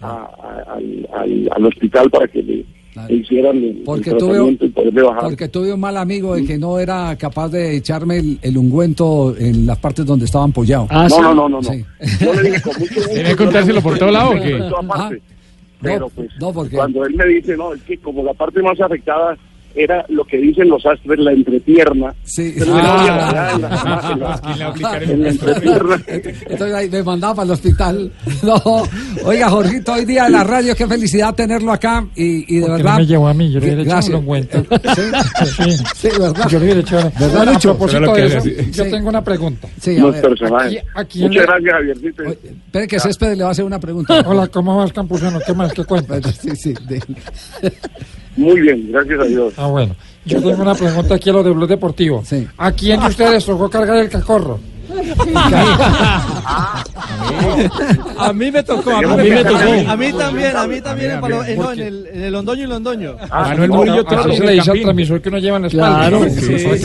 a- 0.00 0.06
a- 0.08 0.74
al, 0.74 1.08
al- 1.14 1.48
al 1.50 1.66
hospital 1.66 2.10
para 2.10 2.28
que 2.28 2.42
le, 2.42 2.64
Claro. 2.92 3.08
le 3.08 3.14
hicieran 3.22 3.56
el, 3.56 3.64
el 3.64 3.82
Porque 3.84 4.10
tuve, 4.10 4.18
tratamiento 4.32 4.64
y 4.66 4.68
poderle 4.68 5.02
bajar. 5.02 5.22
porque 5.22 5.48
tuve 5.48 5.72
un 5.72 5.80
mal 5.80 5.96
amigo 5.96 6.34
de 6.34 6.44
que 6.44 6.58
no 6.58 6.78
era 6.78 7.16
capaz 7.16 7.48
de 7.48 7.76
echarme 7.76 8.18
el, 8.18 8.38
el 8.42 8.58
ungüento 8.58 9.34
en 9.38 9.64
las 9.66 9.78
partes 9.78 10.04
donde 10.04 10.26
estaba 10.26 10.44
ampollado. 10.44 10.86
Ah, 10.90 11.04
no, 11.08 11.16
sí. 11.16 11.22
no, 11.22 11.34
no, 11.34 11.48
no, 11.48 11.60
no. 11.60 11.62
Sí. 11.62 11.84
Yo 12.20 12.34
le 12.34 12.42
dije 12.50 12.60
con 12.60 12.72
mucho 12.78 12.94
gusto. 12.96 13.10
Tiene 13.14 13.28
que 13.30 13.36
contárselo 13.36 13.80
por 13.80 13.98
todo 13.98 14.10
lado, 14.10 14.30
¿o 14.32 14.34
qué? 14.34 14.56
En 14.56 14.68
toda 14.68 14.82
parte. 14.82 15.22
Ah. 15.24 15.32
Pero 15.80 15.98
No, 16.00 16.08
pues, 16.10 16.28
no, 16.38 16.52
porque- 16.52 16.76
cuando 16.76 17.04
él 17.06 17.14
me 17.14 17.26
dice, 17.26 17.56
no, 17.56 17.72
es 17.72 17.82
que 17.82 17.96
como 17.98 18.22
la 18.22 18.34
parte 18.34 18.60
más 18.62 18.78
afectada 18.78 19.36
era 19.74 20.04
lo 20.08 20.24
que 20.24 20.38
dicen 20.38 20.68
los 20.68 20.84
astres, 20.86 21.18
la 21.18 21.32
entrepierna. 21.32 22.14
Sí. 22.24 22.54
Pero 22.58 22.72
Ah. 22.74 23.52
en 23.54 23.62
la- 23.62 23.70
en 24.12 24.20
la- 24.20 24.40
¿Quién 24.42 24.58
le 24.58 24.64
va 24.64 24.70
a 24.70 24.72
aplicar 24.72 25.02
el 25.02 25.10
en 25.10 25.22
la 25.22 25.28
entrepierna. 25.30 26.02
Entonces 26.06 26.74
ahí 26.74 26.88
me 26.90 27.02
mandaba 27.02 27.34
para 27.36 27.46
el 27.46 27.50
hospital. 27.52 28.12
No, 28.42 28.60
oiga, 29.24 29.48
Jorgito, 29.50 29.92
hoy 29.92 30.04
día 30.04 30.24
de 30.24 30.30
la 30.30 30.42
radio, 30.44 30.74
qué 30.74 30.86
felicidad 30.86 31.32
tenerlo 31.34 31.70
acá 31.72 32.04
y, 32.16 32.56
y 32.56 32.60
de 32.60 32.66
¿Por 32.66 32.76
qué 32.76 32.82
verdad. 32.82 32.92
no 32.94 32.98
me 32.98 33.06
llevó 33.06 33.28
a 33.28 33.34
mí? 33.34 33.52
Yo 33.52 33.60
le 33.60 33.66
hubiera 33.66 33.82
echado 33.82 33.94
gracias. 33.96 34.14
un 34.14 34.20
ungüento. 34.20 34.66
Sí, 35.44 35.76
sí, 35.94 36.08
verdad. 36.18 36.48
Yo 36.48 36.58
le 36.58 36.64
hubiera 36.64 36.80
echado. 36.80 37.12
¿Verdad, 37.18 37.36
Bueno, 37.36 37.52
a 37.52 37.58
propósito 37.58 38.14
de 38.14 38.26
eso, 38.26 38.48
yo 38.72 38.90
tengo 38.90 39.08
una 39.08 39.22
pregunta. 39.22 39.68
Sí, 39.80 39.96
a 39.96 40.00
Los 40.00 40.12
ver. 40.14 40.22
personajes. 40.22 40.82
Aquí- 40.94 41.20
Muchas 41.20 41.36
le- 41.36 41.42
gracias, 41.42 41.72
Javiercito. 41.72 42.22
Espere 42.24 42.88
que 42.88 43.00
Céspedes 43.00 43.38
le 43.38 43.44
va 43.44 43.50
a 43.50 43.52
hacer 43.52 43.64
una 43.64 43.78
pregunta. 43.80 44.22
Hola, 44.26 44.48
¿cómo 44.48 44.76
vas, 44.76 44.92
Campuzano? 44.92 45.38
¿Qué 45.46 45.52
más? 45.54 45.72
¿Qué 45.72 45.84
cuentas? 45.84 46.22
Sí, 46.40 46.50
sí, 46.56 46.74
de- 46.88 47.00
Muy 48.36 48.60
bien, 48.60 48.90
gracias 48.90 49.20
a 49.20 49.24
Dios. 49.24 49.54
Ah, 49.56 49.66
bueno. 49.66 49.94
Yo 50.24 50.40
tengo 50.40 50.62
una 50.62 50.74
pregunta 50.74 51.14
aquí 51.16 51.30
a 51.30 51.32
lo 51.32 51.42
de 51.42 51.50
Blue 51.50 51.66
Deportivo. 51.66 52.22
Sí. 52.24 52.46
¿A 52.56 52.70
quién 52.72 53.00
de 53.00 53.08
ustedes 53.08 53.44
tocó 53.44 53.68
cargar 53.68 53.96
el 53.98 54.08
cacorro? 54.08 54.58
A 58.18 58.32
mí 58.32 58.50
me 58.50 58.62
tocó, 58.62 58.90
a 58.90 58.98
A 58.98 59.16
mí 59.16 59.30
me 59.30 59.44
tocó. 59.44 59.56
A 59.90 59.96
mí 59.96 60.12
también, 60.12 60.56
a 60.56 60.66
mí 60.66 60.80
también, 60.80 61.10
A 61.10 61.14
en, 61.14 61.20
Palo- 61.20 61.44
eh, 61.44 61.56
no, 61.56 61.62
¿Por 61.64 61.74
en 61.74 61.80
el, 61.80 62.06
en 62.12 62.22
el 62.24 62.32
Londoño 62.32 62.64
y 62.64 62.66
Londoño. 62.66 63.16
Manuel 63.30 63.70
no, 63.70 63.76
Murillo 63.76 64.04
Así 64.08 64.36
se 64.36 64.44
le 64.44 64.52
dice 64.52 64.70
al 64.70 64.80
transmisor 64.80 65.20
que 65.22 65.28
uno 65.28 65.38
lleva 65.38 65.56
en 65.56 65.62
la 65.62 65.68
espalda. 65.68 65.96
Claro, 65.98 66.18
¿no? 66.20 66.28
sí, 66.30 66.40
sí, 66.40 66.48
la 66.66 66.78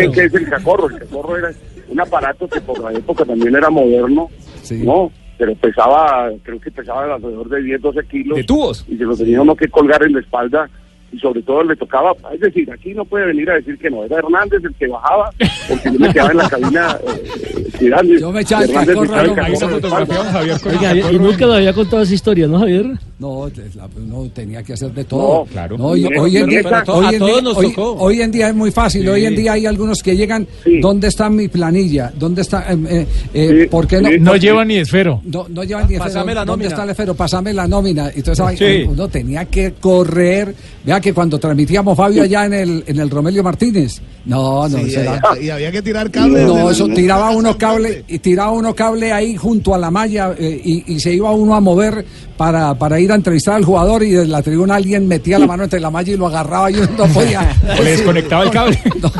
sí, 0.00 0.10
que 0.12 0.24
es 0.24 0.34
el 0.34 0.48
cacorro. 0.48 0.88
El 0.90 0.98
cacorro 0.98 1.36
era 1.36 1.50
un 1.88 2.00
aparato 2.00 2.48
que 2.48 2.60
por 2.60 2.78
la 2.82 2.92
época 2.98 3.24
también 3.24 3.54
era 3.54 3.70
moderno, 3.70 4.28
Sí. 4.62 4.82
¿no? 4.84 5.10
Pero 5.38 5.54
pesaba, 5.54 6.30
creo 6.42 6.60
que 6.60 6.70
pesaba 6.70 7.14
alrededor 7.14 7.48
de 7.48 7.62
10, 7.62 7.80
12 7.80 8.04
kilos. 8.06 8.36
¿De 8.36 8.44
tubos? 8.44 8.84
Y 8.88 8.96
se 8.96 9.04
lo 9.04 9.16
tenía 9.16 9.42
uno 9.42 9.54
que 9.54 9.68
colgar 9.68 10.02
en 10.02 10.12
la 10.12 10.20
espalda 10.20 10.68
y 11.14 11.18
sobre 11.18 11.42
todo 11.42 11.62
le 11.62 11.76
tocaba, 11.76 12.12
es 12.32 12.40
decir, 12.40 12.70
aquí 12.72 12.92
no 12.92 13.04
puede 13.04 13.26
venir 13.26 13.48
a 13.50 13.54
decir 13.54 13.78
que 13.78 13.88
no, 13.88 14.04
era 14.04 14.18
Hernández 14.18 14.64
el 14.64 14.74
que 14.74 14.88
bajaba, 14.88 15.30
porque 15.68 15.92
yo 15.92 15.98
me 15.98 16.12
quedaba 16.12 16.30
en 16.32 16.36
la 16.38 16.48
cabina 16.48 16.98
eh, 17.06 17.68
tirando. 17.78 18.14
Yo 18.14 18.32
me 18.32 18.40
echaba 18.40 18.64
el 18.64 18.70
el 18.70 19.08
Javier, 19.08 20.56
Oiga, 20.66 21.12
y 21.12 21.18
nunca 21.18 21.46
nos 21.46 21.56
había 21.56 21.72
contado 21.72 22.02
esa 22.02 22.14
historia, 22.14 22.48
¿no, 22.48 22.58
Javier? 22.58 22.86
No, 23.16 23.48
la- 23.76 23.88
no 24.06 24.24
tenía 24.30 24.62
que 24.64 24.72
hacer 24.72 24.92
de 24.92 25.04
todo. 25.04 25.44
No, 25.44 25.50
claro. 25.50 25.78
No, 25.78 25.84
hoy, 25.86 26.04
en 26.04 26.10
día, 26.10 26.20
hoy 26.22 26.36
en 26.36 26.46
día- 26.48 26.84
hoy- 26.88 28.20
en 28.20 28.30
día 28.32 28.48
es 28.48 28.54
muy 28.56 28.70
fácil. 28.72 29.02
Sí. 29.02 29.08
Hoy 29.08 29.24
en 29.24 29.36
día 29.36 29.52
hay 29.52 29.66
algunos 29.66 30.02
que 30.02 30.16
llegan. 30.16 30.46
Sí. 30.64 30.80
¿Dónde 30.80 31.06
está 31.08 31.30
mi 31.30 31.46
planilla? 31.46 32.12
¿Dónde 32.18 32.42
está? 32.42 32.72
eh, 32.72 32.76
eh, 32.88 33.06
eh, 33.32 33.58
Sí, 33.62 33.68
¿Por 33.68 33.86
qué 33.86 34.00
no? 34.02 34.08
sí. 34.08 34.18
No 34.18 34.34
lleva 34.36 34.64
ni 34.64 34.76
esfero. 34.78 35.20
No, 35.24 35.46
no 35.48 35.62
llevan 35.62 35.86
ni 35.88 35.96
Pásame 35.96 36.32
esfero. 36.32 36.34
la 36.34 36.44
¿Dónde 36.44 36.66
está 36.66 36.82
el 36.82 36.90
esfero? 36.90 37.14
Pásame 37.14 37.52
la 37.54 37.68
nómina. 37.68 38.10
Y 38.14 38.18
entonces 38.18 38.58
Sí. 38.58 38.84
uno 38.88 39.06
tenía 39.08 39.44
que 39.44 39.74
correr. 39.80 40.52
Vea 40.84 41.00
que 41.00 41.12
cuando 41.14 41.38
transmitíamos 41.38 41.96
Fabio 41.96 42.24
allá 42.24 42.46
en 42.46 42.52
el, 42.54 42.84
en 42.86 42.98
el 42.98 43.08
Romelio 43.10 43.44
Martínez. 43.44 44.00
No, 44.26 44.66
no, 44.68 44.78
Sí, 44.78 44.84
eso 44.86 45.00
era- 45.00 45.20
y 45.40 45.50
había 45.50 45.70
que 45.70 45.82
tirar 45.82 46.10
cables. 46.10 46.46
no, 46.46 46.70
eso 46.70 46.88
la- 46.88 46.94
tiraba 46.94 47.26
desde 47.26 47.38
uno 47.40 47.50
la 47.50 47.58
cable 47.58 47.88
frente. 47.88 48.14
y 48.14 48.18
tiraba 48.20 48.50
uno 48.52 48.74
cable 48.74 49.12
ahí 49.12 49.36
junto 49.36 49.74
a 49.74 49.78
la 49.78 49.90
malla 49.90 50.34
eh, 50.38 50.60
y, 50.64 50.94
y 50.94 51.00
se 51.00 51.12
iba 51.12 51.30
uno 51.32 51.54
a 51.54 51.60
mover 51.60 52.04
para, 52.38 52.74
para 52.74 52.98
ir 52.98 53.12
a 53.12 53.16
entrevistar 53.16 53.54
al 53.56 53.64
jugador 53.64 54.02
y 54.02 54.10
desde 54.12 54.28
la 54.28 54.40
tribuna 54.42 54.76
alguien 54.76 55.06
metía 55.06 55.38
la 55.38 55.46
mano 55.46 55.64
entre 55.64 55.78
la 55.78 55.90
malla 55.90 56.12
y 56.12 56.16
lo 56.16 56.26
agarraba 56.26 56.70
y 56.70 56.74
uno 56.76 56.88
no 56.96 57.06
podía. 57.08 57.48
O 57.78 57.82
le 57.82 57.90
desconectaba 57.90 58.44
el 58.44 58.50
cable. 58.50 58.78
No, 59.02 59.10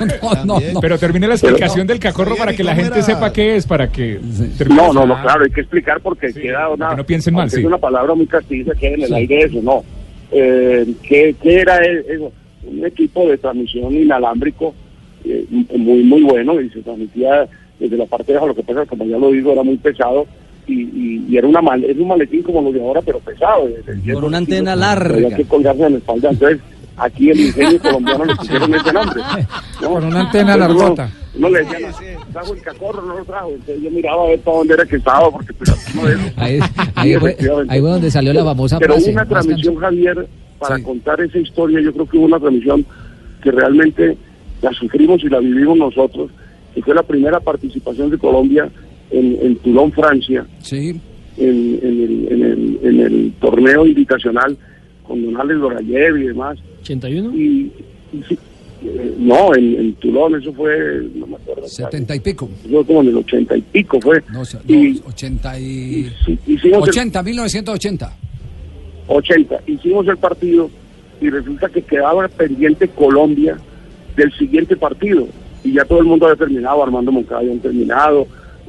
no, 0.44 0.44
no, 0.58 0.60
no. 0.72 0.80
Pero 0.80 0.98
termine 0.98 1.28
la 1.28 1.34
explicación 1.34 1.86
del 1.86 1.98
cacorro 1.98 2.34
para 2.36 2.54
que 2.54 2.64
la 2.64 2.74
gente 2.74 2.94
era. 2.98 3.02
sepa 3.02 3.32
qué 3.32 3.56
es, 3.56 3.66
para 3.66 3.90
que... 3.92 4.18
termine 4.56 4.80
No, 4.82 4.92
no, 4.92 5.06
no, 5.06 5.20
claro, 5.22 5.44
hay 5.44 5.50
que 5.50 5.60
explicar 5.60 6.00
porque 6.00 6.32
Sí, 6.32 6.40
queda 6.40 6.68
una. 6.70 6.90
que 6.90 6.96
no 6.96 7.04
piensen 7.04 7.34
mal, 7.34 7.50
sí. 7.50 7.60
Es 7.60 7.66
una 7.66 7.78
palabra 7.78 8.14
muy 8.14 8.26
castiza 8.26 8.72
que 8.78 8.86
hay 8.88 8.94
en 8.94 9.02
el 9.02 9.14
aire 9.14 9.40
eso, 9.44 9.60
no. 9.62 9.84
Eh, 10.32 10.86
¿qué, 11.02 11.36
qué 11.42 11.60
era 11.60 11.76
e- 11.84 12.04
eso? 12.08 12.32
Un 12.66 12.84
equipo 12.86 13.28
de 13.28 13.36
transmisión 13.36 13.92
inalámbrico 13.92 14.74
eh, 15.24 15.46
muy, 15.76 16.02
muy 16.02 16.22
bueno 16.22 16.60
y 16.60 16.68
se 16.70 16.80
transmitía 16.82 17.46
desde 17.78 17.96
la 17.96 18.06
parte 18.06 18.32
de 18.32 18.38
abajo. 18.38 18.48
Lo 18.48 18.54
que 18.54 18.62
pasa 18.62 18.82
es 18.82 18.88
que, 18.88 18.96
como 18.96 19.10
ya 19.10 19.18
lo 19.18 19.30
digo, 19.30 19.52
era 19.52 19.62
muy 19.62 19.76
pesado 19.76 20.26
y, 20.66 20.74
y, 20.82 21.26
y 21.28 21.36
era 21.36 21.46
una 21.46 21.60
mal, 21.62 21.82
es 21.84 21.96
un 21.98 22.08
maletín 22.08 22.42
como 22.42 22.62
los 22.62 22.72
de 22.74 22.80
ahora, 22.80 23.00
pero 23.02 23.18
pesado. 23.20 23.66
de 23.66 23.94
10, 23.96 24.14
Con 24.14 24.24
una 24.24 24.38
12 24.40 24.52
antena 24.52 24.72
kilos, 24.72 24.78
larga. 24.86 25.14
Había 25.16 25.36
que 25.36 25.44
colgarse 25.44 25.82
en 25.84 25.92
la 25.92 25.98
espalda. 25.98 26.30
Entonces, 26.30 26.60
aquí 26.96 27.30
el 27.30 27.40
ingenio 27.40 27.78
colombiano 27.80 28.24
le 28.24 28.36
pusieron 28.36 28.74
ese 28.74 28.92
nombre. 28.92 29.22
¿no? 29.82 29.88
Con 29.90 30.04
una 30.04 30.20
antena 30.20 30.54
Entonces, 30.54 30.76
uno- 30.76 30.82
largota. 30.94 31.10
No 31.36 31.48
le 31.50 31.64
decían, 31.64 31.92
trajo 32.32 32.54
el 32.54 32.60
cacorro, 32.62 33.02
no 33.02 33.18
lo 33.18 33.24
trajo. 33.24 33.48
Entonces 33.50 33.82
yo 33.82 33.90
miraba 33.90 34.22
a 34.22 34.26
ver 34.28 34.38
para 34.38 34.56
dónde 34.58 34.74
era 34.74 34.86
que 34.86 34.96
estaba, 34.96 35.30
porque 35.32 35.52
pues 35.52 35.94
no. 35.96 36.02
Ahí, 36.36 36.60
fue, 37.18 37.30
efectivamente. 37.32 37.74
ahí 37.74 37.80
fue 37.80 37.90
donde 37.90 38.10
salió 38.12 38.32
la 38.32 38.44
famosa 38.44 38.78
Pero 38.78 38.92
frase. 38.94 39.06
hubo 39.06 39.12
una 39.14 39.20
"Más 39.22 39.28
transmisión, 39.30 39.74
Javier, 39.76 40.28
para 40.60 40.76
Sí. 40.76 40.82
contar 40.84 41.20
esa 41.22 41.38
historia, 41.38 41.80
yo 41.80 41.92
creo 41.92 42.06
que 42.08 42.18
hubo 42.18 42.26
una 42.26 42.38
transmisión 42.38 42.86
que 43.42 43.50
realmente 43.50 44.16
la 44.64 44.72
sufrimos 44.72 45.22
y 45.22 45.28
la 45.28 45.38
vivimos 45.40 45.76
nosotros, 45.78 46.30
que 46.74 46.82
fue 46.82 46.94
la 46.94 47.02
primera 47.02 47.38
participación 47.40 48.10
de 48.10 48.18
Colombia 48.18 48.68
en, 49.10 49.38
en 49.40 49.56
Toulon, 49.56 49.92
Francia, 49.92 50.46
Sí, 50.60 51.00
en, 51.36 51.78
en 51.82 52.02
el, 52.02 52.28
en, 52.32 52.42
el, 52.44 52.78
en 52.82 53.00
el 53.00 53.32
torneo 53.40 53.86
invitacional 53.86 54.56
con 55.06 55.24
Don 55.24 55.36
Alex 55.40 55.58
Lorayev 55.60 56.16
y 56.16 56.26
demás. 56.28 56.58
81. 56.82 57.34
Y, 57.36 57.72
y 58.12 58.22
sí, 58.28 58.38
eh, 58.84 59.14
no, 59.18 59.54
en, 59.54 59.74
en 59.80 59.94
Toulon, 59.94 60.34
eso 60.40 60.52
fue, 60.52 61.02
no 61.14 61.26
me 61.26 61.36
acuerdo. 61.36 61.66
setenta 61.68 62.14
y 62.16 62.20
pico. 62.20 62.48
Eso 62.64 62.70
fue 62.70 62.84
como 62.86 63.02
en 63.02 63.08
el 63.08 63.16
ochenta 63.16 63.56
y 63.56 63.60
pico 63.62 64.00
fue. 64.00 64.22
No, 64.32 64.40
o 64.40 64.44
sea, 64.44 64.60
y, 64.66 64.74
no, 65.02 65.08
ochenta 65.08 65.58
y 65.60 65.64
y... 65.64 66.12
sí, 66.24 66.38
hicimos 66.46 66.82
el- 66.84 66.90
80, 66.90 67.22
1980. 67.22 68.16
80. 69.08 69.60
Hicimos 69.66 70.06
el 70.08 70.16
partido 70.16 70.70
y 71.20 71.30
resulta 71.30 71.68
que 71.68 71.82
quedaba 71.82 72.26
pendiente 72.28 72.88
Colombia 72.88 73.56
del 74.16 74.32
siguiente 74.32 74.76
partido. 74.76 75.26
Y 75.62 75.72
ya 75.72 75.84
todo 75.84 76.00
el 76.00 76.06
mundo 76.06 76.26
había 76.26 76.36
terminado, 76.36 76.82
Armando 76.82 77.12
Moncada 77.12 77.40
habían 77.40 77.58
terminado, 77.58 78.26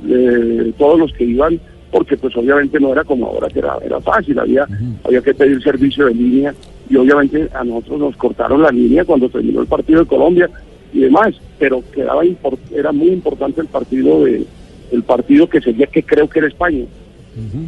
eh, 0.08 0.72
todos 0.78 1.00
los 1.00 1.14
que 1.14 1.26
iban, 1.26 1.60
porque 1.92 2.18
pues 2.18 2.36
obviamente 2.36 2.80
no 2.80 2.92
era 2.92 3.04
como 3.04 3.28
ahora 3.28 3.50
que 3.50 3.60
era, 3.60 3.78
era 3.84 4.00
fácil, 4.02 4.38
había, 4.40 4.68
había 5.04 5.22
que 5.22 5.34
pedir 5.34 5.62
servicio 5.62 6.06
de 6.06 6.14
línea 6.14 6.54
y 6.90 6.98
obviamente 6.98 7.48
a 7.54 7.64
nosotros 7.64 8.00
nos 8.00 8.18
cortaron 8.18 8.62
la 8.62 8.70
línea 8.70 9.06
cuando 9.06 9.30
terminó 9.30 9.62
el 9.62 9.68
partido 9.68 10.02
de 10.02 10.06
Colombia 10.06 10.50
y 10.94 11.00
demás, 11.00 11.36
pero 11.58 11.84
quedaba 11.94 12.24
era 12.74 12.92
muy 12.92 13.10
importante 13.10 13.62
el 13.62 13.68
partido 13.68 14.24
de 14.24 14.46
el 14.92 15.04
partido 15.04 15.50
que 15.50 15.62
sería 15.62 15.88
que 15.88 16.04
creo 16.04 16.30
que 16.30 16.40
era 16.40 16.48
España. 16.48 16.86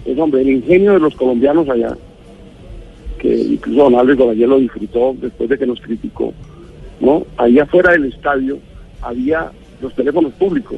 Es 0.05 0.17
hombre, 0.17 0.41
el 0.41 0.49
ingenio 0.49 0.93
de 0.93 0.99
los 0.99 1.15
colombianos 1.15 1.67
allá, 1.67 1.97
que 3.19 3.33
incluso 3.33 3.83
Don 3.83 3.95
Alex 3.95 4.17
Gorayer 4.17 4.47
lo 4.47 4.59
disfrutó 4.59 5.15
después 5.19 5.49
de 5.49 5.57
que 5.57 5.67
nos 5.67 5.81
criticó, 5.81 6.33
¿no? 6.99 7.25
Ahí 7.37 7.59
afuera 7.59 7.91
del 7.91 8.05
estadio 8.05 8.59
había 9.01 9.51
los 9.81 9.93
teléfonos 9.93 10.33
públicos 10.33 10.77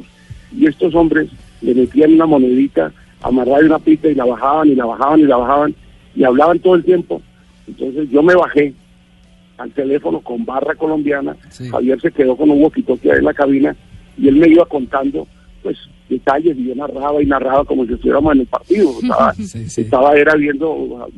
y 0.56 0.66
estos 0.66 0.94
hombres 0.94 1.28
le 1.62 1.74
metían 1.74 2.14
una 2.14 2.26
monedita 2.26 2.92
amarrada 3.22 3.60
de 3.60 3.66
una 3.66 3.78
pita 3.78 4.08
y 4.08 4.14
la 4.14 4.24
bajaban 4.24 4.68
y 4.68 4.74
la 4.74 4.86
bajaban 4.86 5.20
y 5.20 5.24
la 5.24 5.36
bajaban 5.36 5.74
y 6.14 6.24
hablaban 6.24 6.58
todo 6.58 6.74
el 6.74 6.84
tiempo. 6.84 7.22
Entonces 7.66 8.10
yo 8.10 8.22
me 8.22 8.34
bajé 8.34 8.74
al 9.58 9.70
teléfono 9.72 10.20
con 10.20 10.44
barra 10.44 10.74
colombiana, 10.74 11.36
Sí. 11.50 11.68
Javier 11.68 12.00
se 12.00 12.10
quedó 12.10 12.36
con 12.36 12.50
un 12.50 12.62
walkie-talkie 12.62 13.10
ahí 13.12 13.18
en 13.18 13.24
la 13.24 13.34
cabina 13.34 13.76
y 14.16 14.28
él 14.28 14.36
me 14.36 14.48
iba 14.48 14.64
contando 14.66 15.26
pues 15.62 15.76
detalles 16.10 16.56
y 16.58 16.66
yo 16.68 16.74
narraba 16.74 17.22
y 17.22 17.26
narraba 17.26 17.64
como 17.64 17.86
si 17.86 17.94
estuviéramos 17.94 18.34
en 18.34 18.40
el 18.40 18.46
partido. 18.46 18.90
Estaba, 19.02 19.32
Sí, 19.34 19.68
sí. 19.70 19.80
estaba 19.80 20.12
era 20.16 20.34
viendo... 20.34 21.08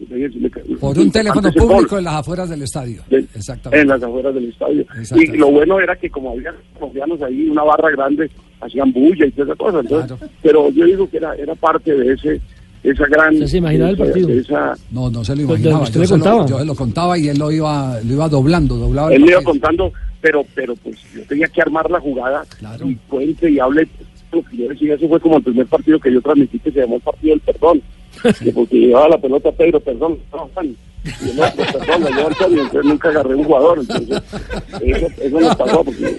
Por 0.80 0.98
un 0.98 1.10
teléfono 1.10 1.50
público 1.52 1.98
en 1.98 2.04
las 2.04 2.14
afueras 2.14 2.48
del 2.50 2.62
estadio. 2.62 3.02
de- 3.08 3.26
Exactamente. 3.34 3.80
en 3.82 3.88
las 3.88 4.02
afueras 4.02 4.34
del 4.34 4.48
estadio. 4.50 4.84
Y 5.16 5.26
lo 5.36 5.50
bueno 5.50 5.80
era 5.80 5.96
que 5.96 6.08
como 6.10 6.30
había 6.32 6.54
colombianos 6.78 7.20
ahí, 7.22 7.48
una 7.48 7.64
barra 7.64 7.90
grande, 7.90 8.30
hacían 8.60 8.92
bulla 8.92 9.26
y 9.26 9.30
toda 9.32 9.46
esa 9.48 9.56
cosa. 9.56 9.80
Entonces, 9.80 10.16
Claro. 10.18 10.32
Pero 10.42 10.70
yo 10.70 10.84
digo 10.84 11.08
que 11.10 11.16
era, 11.16 11.34
era 11.34 11.54
parte 11.54 11.94
de 11.94 12.12
ese 12.12 12.40
esa 12.84 13.06
gran... 13.06 13.34
¿Usted 13.34 13.46
se 13.46 13.58
imaginaba 13.58 13.90
el 13.90 13.94
esa- 13.96 14.04
partido? 14.04 14.28
esa- 14.30 14.74
No, 14.90 15.08
no 15.10 15.24
se 15.24 15.36
lo 15.36 15.46
Pues, 15.46 15.60
imaginaba. 15.60 15.82
¿usted 15.84 15.94
Yo 15.94 16.00
le 16.00 16.06
se, 16.06 16.12
lo, 16.18 16.18
contaba? 16.24 16.46
yo 16.46 16.58
se 16.58 16.64
lo 16.64 16.74
contaba 16.74 17.18
y 17.18 17.28
él 17.28 17.38
lo 17.38 17.50
iba, 17.52 18.00
lo 18.04 18.12
iba 18.12 18.28
doblando, 18.28 18.76
doblaba 18.76 19.12
él 19.14 19.22
me 19.22 19.30
iba 19.30 19.42
contando, 19.42 19.92
pero 20.20 20.44
pero 20.54 20.74
pues 20.76 20.96
yo 21.14 21.22
tenía 21.28 21.46
que 21.48 21.62
armar 21.62 21.88
la 21.90 22.00
jugada 22.00 22.44
Claro. 22.58 22.88
y 22.88 22.96
cuente 23.08 23.50
y 23.50 23.58
hable. 23.60 23.88
Lo 24.32 24.42
que 24.42 24.56
yo 24.56 24.68
decía, 24.68 24.94
eso 24.94 25.08
fue 25.08 25.20
como 25.20 25.36
el 25.36 25.42
primer 25.42 25.66
partido 25.66 25.98
que 26.00 26.12
yo 26.12 26.20
transmití 26.22 26.58
que 26.58 26.70
se 26.72 26.80
llamó 26.80 26.96
el 26.96 27.02
partido 27.02 27.34
del 27.34 27.40
perdón. 27.40 27.82
que 28.42 28.52
porque 28.54 28.76
llevaba 28.78 29.08
la 29.10 29.18
pelota 29.18 29.52
Pedro, 29.52 29.80
perdón, 29.80 30.18
no, 30.32 30.48
Juan. 30.54 30.74
Y 31.04 31.30
el 31.30 31.40
otro, 31.40 31.64
perdón, 31.64 32.04
la 32.04 32.10
llevó 32.10 32.28
Antonio, 32.28 32.62
entonces 32.62 32.84
nunca 32.84 33.08
agarré 33.08 33.34
un 33.34 33.44
jugador. 33.44 33.78
Entonces, 33.80 34.22
eso, 34.82 35.06
eso 35.20 35.36
me 35.40 35.56
pasó 35.56 35.84
porque 35.84 36.16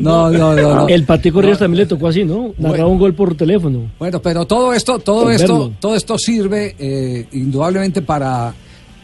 No, 0.00 0.30
no, 0.30 0.54
no. 0.56 0.74
no. 0.74 0.88
El 0.88 1.04
Patico 1.04 1.42
Ríos 1.42 1.58
también 1.58 1.80
le 1.80 1.86
tocó 1.86 2.08
así, 2.08 2.24
¿no? 2.24 2.54
Narraba 2.58 2.88
un 2.88 2.98
gol 2.98 3.14
por 3.14 3.34
teléfono. 3.34 3.90
Bueno, 3.98 4.20
pero 4.22 4.46
todo 4.46 4.72
esto, 4.72 4.98
todo 4.98 5.24
Con 5.24 5.32
esto, 5.32 5.52
verlo. 5.58 5.72
todo 5.78 5.94
esto 5.94 6.16
sirve 6.18 6.74
eh, 6.78 7.26
indudablemente 7.32 8.00
para 8.02 8.54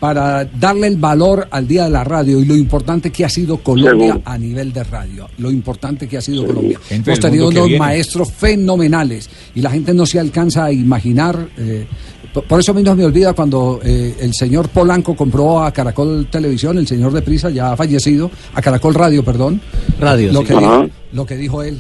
para 0.01 0.45
darle 0.45 0.87
el 0.87 0.97
valor 0.97 1.49
al 1.51 1.67
día 1.67 1.85
de 1.85 1.91
la 1.91 2.05
radio 2.05 2.39
y 2.41 2.45
lo 2.45 2.55
importante 2.57 3.11
que 3.11 3.25
ha 3.25 3.29
sido 3.29 3.57
Colombia 3.59 4.21
a 4.25 4.39
nivel 4.39 4.73
de 4.73 4.85
radio, 4.85 5.29
lo 5.39 5.51
importante 5.51 6.07
que 6.07 6.17
ha 6.19 6.21
sido. 6.21 6.47
Colombia. 6.47 6.79
Gente 6.89 7.11
Hemos 7.11 7.21
tenido 7.21 7.49
unos 7.49 7.67
viene. 7.67 7.79
maestros 7.81 8.33
fenomenales 8.33 9.29
y 9.55 9.61
la 9.61 9.71
gente 9.71 9.93
no 9.95 10.07
se 10.07 10.21
alcanza 10.21 10.67
a 10.67 10.73
imaginar. 10.73 11.49
eh, 11.57 11.87
por- 12.33 12.45
por 12.45 12.61
eso 12.61 12.73
a 12.73 12.75
mí 12.75 12.83
no 12.83 12.95
me 12.95 13.05
olvida 13.05 13.33
cuando 13.33 13.81
eh, 13.83 14.15
el 14.21 14.35
señor 14.35 14.69
Polanco 14.69 15.17
compró 15.17 15.65
a 15.65 15.73
Caracol 15.73 16.29
Televisión, 16.31 16.79
el 16.79 16.87
señor 16.87 17.13
de 17.13 17.23
Prisa 17.23 17.51
ya 17.51 17.73
ha 17.73 17.77
fallecido, 17.77 18.31
a 18.55 18.63
Caracol 18.63 18.95
Radio, 18.95 19.25
perdón. 19.25 19.61
Radio, 19.99 20.33
Lo 20.33 20.41
sí. 20.41 20.47
que, 20.47 20.55
dijo, 20.55 20.87
lo 21.13 21.27
que 21.27 21.37
dijo 21.37 21.63
él, 21.63 21.79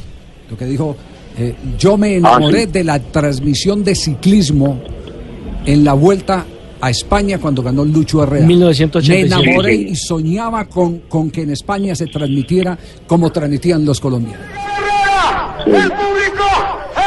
lo 0.51 0.57
que 0.57 0.65
dijo, 0.65 0.97
eh, 1.39 1.55
yo 1.79 1.97
me 1.97 2.17
enamoré 2.17 2.63
Ah, 2.63 2.67
sí. 2.67 2.73
de 2.73 2.85
la 2.85 2.99
transmisión 2.99 3.85
de 3.85 3.95
ciclismo 3.95 4.81
en 5.67 5.85
la 5.85 5.93
vuelta 5.93 6.47
a 6.81 6.91
España 6.91 7.39
cuando 7.39 7.63
ganó 7.63 7.85
Lucho 7.85 8.23
Herrera. 8.23 8.47
1987. 8.47 9.37
Me 9.37 9.51
enamoré 9.51 9.75
y 9.75 9.97
soñaba 9.97 10.65
con, 10.67 11.01
con 11.01 11.31
que 11.31 11.43
en 11.43 11.51
España 11.51 11.95
se 11.95 12.07
transmitiera 12.07 12.79
como 13.07 13.31
transmitían 13.31 13.85
los 13.85 14.01
colombianos. 14.01 14.47
Sí. 15.65 15.71
El 15.71 15.91
público, 15.91 16.47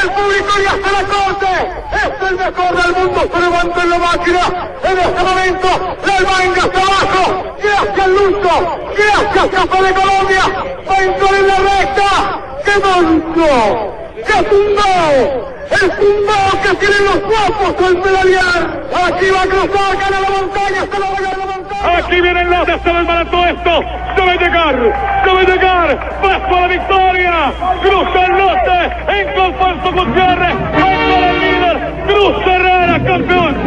el 0.02 0.10
público 0.12 0.54
ya 0.64 0.72
se 0.72 0.92
la 0.92 1.04
corte. 1.08 1.48
Es 1.94 2.30
el 2.30 2.36
mejor 2.38 2.84
del 2.84 2.96
mundo. 2.96 3.30
Se 3.34 3.40
levanta 3.40 3.84
en 3.84 3.90
la 3.90 4.00
máquina. 4.00 4.72
En 4.84 4.98
este 4.98 5.24
momento, 5.24 5.68
la 6.06 6.30
manga 6.30 6.64
hasta 6.64 6.82
abajo. 6.82 7.56
Gracias, 7.64 8.08
Lucho. 8.08 8.80
Gracias, 8.98 9.48
Casa 9.48 9.82
de 9.82 9.94
Colombia. 9.94 10.44
Va 10.90 11.38
en 11.40 11.48
la 11.48 11.58
recta. 11.58 12.42
¡Qué 12.66 12.72
monstruo! 12.80 14.01
¡Qué 14.26 14.44
tumbao! 14.44 15.54
¡El 15.72 15.90
tumbao 15.92 16.62
que 16.64 16.76
tienen 16.76 17.06
los 17.06 17.20
guapos 17.22 17.88
al 17.88 17.98
pedalear! 18.02 18.82
Aquí 19.08 19.26
va 19.30 19.42
a 19.42 19.48
cruzar, 19.48 19.98
gana 19.98 20.20
la 20.20 20.30
montaña, 20.30 20.82
se 20.92 21.00
lo 21.00 21.06
va 21.12 21.18
a 21.18 21.38
la 21.38 21.46
montaña. 21.46 21.98
Aquí 21.98 22.22
vienen 22.22 22.50
los 22.50 22.68
de 22.68 22.74
Esteban 22.74 23.30
todo 23.30 23.46
esto. 23.46 23.84
Debe 24.16 24.38
llegar, 24.38 24.76
debe 25.26 25.46
llegar. 25.46 26.20
Paso 26.22 26.56
a 26.56 26.62
la 26.62 26.68
victoria. 26.68 27.54
Cruza 27.82 28.26
el 28.26 28.32
norte 28.38 28.78
en 29.08 29.34
Conforto 29.34 29.92
Gutiérrez. 29.92 30.56
El 30.76 31.40
líder. 31.40 31.78
Cruza 32.08 32.56
Herrera. 32.56 33.00
¡Campeón 33.04 33.61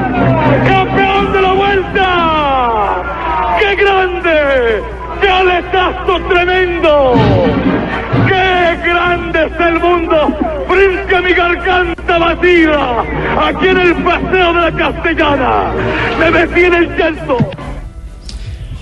Aquí 12.44 13.68
en 13.68 13.78
el 13.78 13.94
Paseo 14.04 14.54
de 14.54 14.60
la 14.60 14.76
Castellana. 14.76 15.72
¡Me 16.18 16.30
metí 16.30 16.60
en 16.60 16.74
el 16.74 16.96
llanto! 16.96 17.36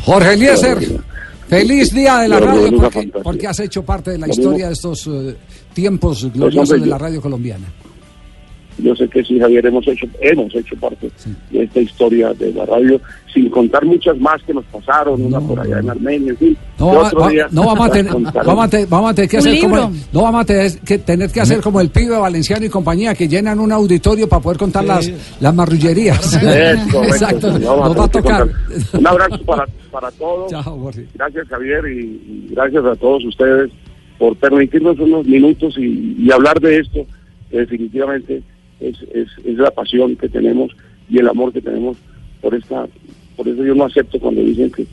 Jorge 0.04 0.32
Eliezer, 0.34 0.78
feliz 1.48 1.94
día 1.94 2.18
de 2.18 2.28
la 2.28 2.40
Pero 2.40 2.52
radio 2.52 3.22
porque, 3.22 3.46
has 3.46 3.60
hecho 3.60 3.84
parte 3.84 4.10
de 4.10 4.18
la 4.18 4.28
historia 4.28 4.66
de 4.66 4.72
estos 4.72 5.06
eh, 5.06 5.36
tiempos 5.72 6.32
gloriosos 6.32 6.80
de 6.80 6.86
la 6.86 6.98
radio 6.98 7.20
colombiana. 7.20 7.66
Yo 8.78 8.96
sé 8.96 9.08
que 9.08 9.22
sí, 9.22 9.38
Javier, 9.38 9.66
hemos 9.66 9.86
hecho, 9.86 10.06
hemos 10.20 10.54
hecho 10.54 10.74
parte 10.76 11.10
de 11.50 11.62
esta 11.64 11.80
historia 11.80 12.32
de 12.34 12.52
la 12.52 12.64
radio, 12.66 13.00
sin 13.32 13.48
contar 13.50 13.84
muchas 13.84 14.18
más 14.18 14.42
que 14.42 14.54
nos 14.54 14.64
pasaron, 14.66 15.22
una 15.22 15.40
por 15.40 15.60
allá 15.60 15.78
en 15.80 15.90
Armenia, 15.90 16.30
en 16.30 16.36
fin. 16.38 16.56
No, 16.78 16.90
que 16.90 16.96
va- 16.96 17.06
otro 17.06 17.20
va- 17.20 17.28
día 17.30 17.46
no 17.50 17.66
vamos, 17.66 17.86
a 17.88 17.92
tener, 17.92 18.12
vamos, 18.12 18.64
a 18.64 18.68
te- 18.68 18.86
vamos 18.86 19.10
a 19.10 19.14
tener 19.14 19.30
que 19.30 19.36
hacer 19.38 19.60
como 19.60 19.76
el, 19.78 19.84
no 20.12 20.22
vamos 20.22 20.40
a 20.40 20.44
tener 20.44 20.78
que, 20.80 20.98
tener 20.98 21.30
que 21.30 21.40
hacer 21.40 21.60
como 21.60 21.80
el 21.80 21.90
pibe 21.90 22.16
valenciano 22.18 22.64
y 22.64 22.68
compañía 22.68 23.14
que 23.14 23.28
llenan 23.28 23.60
un 23.60 23.72
auditorio 23.72 24.28
para 24.28 24.42
poder 24.42 24.58
contar 24.58 24.84
las, 24.84 25.10
las 25.40 25.54
marrullerías. 25.54 26.34
Es 26.34 26.40
correcto, 26.92 27.04
Exacto, 27.04 27.58
nos 27.58 27.64
va 27.98 28.04
a 28.04 28.08
tener 28.08 28.10
tocar. 28.24 28.40
contar. 28.40 29.00
Un 29.00 29.06
abrazo 29.06 29.42
para, 29.44 29.66
para 29.90 30.10
todos. 30.12 30.50
Chao. 30.50 30.90
Gracias, 31.14 31.46
Javier, 31.48 31.84
y, 31.88 31.98
y 32.00 32.48
gracias 32.54 32.84
a 32.84 32.96
todos 32.96 33.24
ustedes 33.24 33.70
por 34.18 34.34
permitirnos 34.36 34.98
unos 34.98 35.26
minutos 35.26 35.74
y, 35.78 36.16
y 36.18 36.30
hablar 36.32 36.58
de 36.60 36.78
esto, 36.78 37.04
que 37.50 37.58
definitivamente 37.58 38.42
es, 38.82 38.96
es, 39.14 39.28
es 39.44 39.56
la 39.56 39.70
pasión 39.70 40.16
que 40.16 40.28
tenemos 40.28 40.72
y 41.08 41.18
el 41.18 41.28
amor 41.28 41.52
que 41.52 41.60
tenemos 41.60 41.96
por 42.40 42.54
esta. 42.54 42.86
Por 43.36 43.48
eso 43.48 43.64
yo 43.64 43.74
no 43.74 43.84
acepto 43.84 44.18
cuando 44.18 44.42
dicen 44.42 44.70
que, 44.70 44.86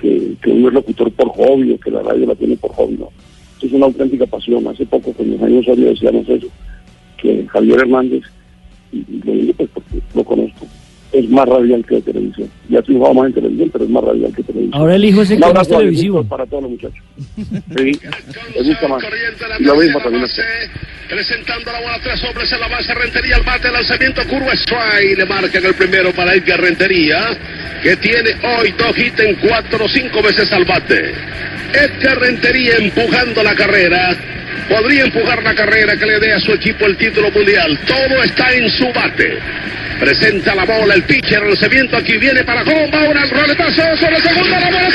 que, 0.00 0.34
que 0.42 0.50
uno 0.50 0.68
es 0.68 0.74
locutor 0.74 1.10
por 1.12 1.28
hobby 1.30 1.72
o 1.72 1.80
que 1.80 1.90
la 1.90 2.02
radio 2.02 2.26
la 2.26 2.34
tiene 2.34 2.56
por 2.56 2.72
hobby, 2.72 2.96
no. 2.96 3.10
Esto 3.54 3.66
es 3.66 3.72
una 3.72 3.86
auténtica 3.86 4.26
pasión. 4.26 4.66
Hace 4.66 4.86
poco 4.86 5.12
con 5.12 5.30
los 5.30 5.42
años 5.42 5.66
Osorio 5.66 5.88
decíamos 5.88 6.28
eso, 6.28 6.46
que 7.20 7.46
Javier 7.48 7.80
Hernández, 7.80 8.22
y, 8.92 8.98
y 8.98 9.22
lo 9.24 9.32
digo 9.32 9.52
pues 9.54 9.70
porque 9.74 10.00
lo 10.14 10.24
conozco, 10.24 10.66
es 11.12 11.28
más 11.30 11.48
radial 11.48 11.84
que 11.84 11.96
de 11.96 12.02
televisión. 12.02 12.50
Ya 12.68 12.82
triunfado 12.82 13.14
más 13.14 13.26
en 13.28 13.32
televisión, 13.34 13.70
pero 13.72 13.84
es 13.84 13.90
más 13.90 14.04
radial 14.04 14.34
que 14.34 14.42
televisión. 14.42 14.80
Ahora 14.80 14.94
el 14.94 15.04
hijo 15.04 15.22
es 15.22 15.30
el 15.30 15.40
que 15.40 15.52
más 15.52 15.68
televisivo. 15.68 16.24
Para 16.24 16.46
todos 16.46 16.64
los 16.64 16.72
muchachos. 16.72 17.04
Sí, 17.36 17.98
me 18.54 18.62
gusta 18.62 18.88
más. 18.88 19.02
Y 19.58 19.64
lo 19.64 19.76
mismo 19.76 19.98
también. 20.00 20.22
a 20.22 20.26
ustedes. 20.26 20.70
Presentando 21.08 21.72
la 21.72 21.80
bola 21.80 21.98
tres 22.02 22.22
hombres 22.22 22.52
en 22.52 22.60
la 22.60 22.68
base, 22.68 22.92
Rentería, 22.92 23.36
el 23.36 23.42
bate, 23.42 23.70
lanzamiento, 23.70 24.22
curva, 24.26 24.52
strike, 24.52 25.16
le 25.16 25.24
marcan 25.24 25.64
el 25.64 25.74
primero 25.74 26.12
para 26.12 26.34
Edgar 26.34 26.60
Rentería, 26.60 27.30
que 27.82 27.96
tiene 27.96 28.36
hoy 28.42 28.72
dos 28.72 28.96
hits 28.96 29.18
en 29.20 29.34
cuatro, 29.36 29.88
cinco 29.88 30.20
veces 30.22 30.52
al 30.52 30.66
bate. 30.66 31.14
Edgar 31.72 32.20
Rentería 32.20 32.76
empujando 32.76 33.42
la 33.42 33.54
carrera, 33.54 34.14
podría 34.68 35.04
empujar 35.04 35.42
la 35.42 35.54
carrera 35.54 35.96
que 35.96 36.04
le 36.04 36.18
dé 36.18 36.34
a 36.34 36.40
su 36.40 36.52
equipo 36.52 36.84
el 36.84 36.98
título 36.98 37.30
mundial, 37.30 37.78
todo 37.86 38.22
está 38.22 38.52
en 38.52 38.68
su 38.68 38.92
bate. 38.92 39.38
Presenta 39.98 40.54
la 40.54 40.66
bola, 40.66 40.94
el 40.94 41.04
pitcher, 41.04 41.42
el 41.42 41.48
lanzamiento, 41.48 41.96
aquí 41.96 42.18
viene 42.18 42.44
para 42.44 42.62
Comba, 42.64 43.08
un 43.08 43.30
roletazo 43.30 43.96
sobre 43.96 44.20
segunda, 44.20 44.60
la 44.60 44.66
bola 44.66 44.90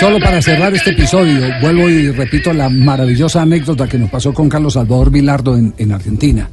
Solo 0.00 0.20
para 0.20 0.42
cerrar 0.42 0.74
este 0.74 0.90
episodio, 0.90 1.40
vuelvo 1.62 1.88
y 1.88 2.10
repito 2.10 2.52
la 2.52 2.68
maravillosa 2.68 3.40
anécdota 3.42 3.88
que 3.88 3.98
nos 3.98 4.10
pasó 4.10 4.34
con 4.34 4.48
Carlos 4.48 4.74
Salvador 4.74 5.10
Vilardo 5.10 5.56
en, 5.56 5.72
en 5.78 5.90
Argentina. 5.90 6.50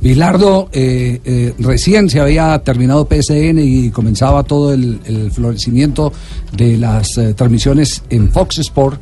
Vilardo 0.00 0.68
eh, 0.72 1.20
eh, 1.24 1.54
recién 1.60 2.10
se 2.10 2.18
había 2.18 2.58
terminado 2.58 3.06
PSN 3.06 3.60
y 3.60 3.90
comenzaba 3.90 4.42
todo 4.42 4.74
el, 4.74 4.98
el 5.04 5.30
florecimiento 5.30 6.12
de 6.56 6.76
las 6.76 7.16
eh, 7.18 7.34
transmisiones 7.34 8.02
en 8.10 8.32
Fox 8.32 8.58
Sport. 8.58 9.00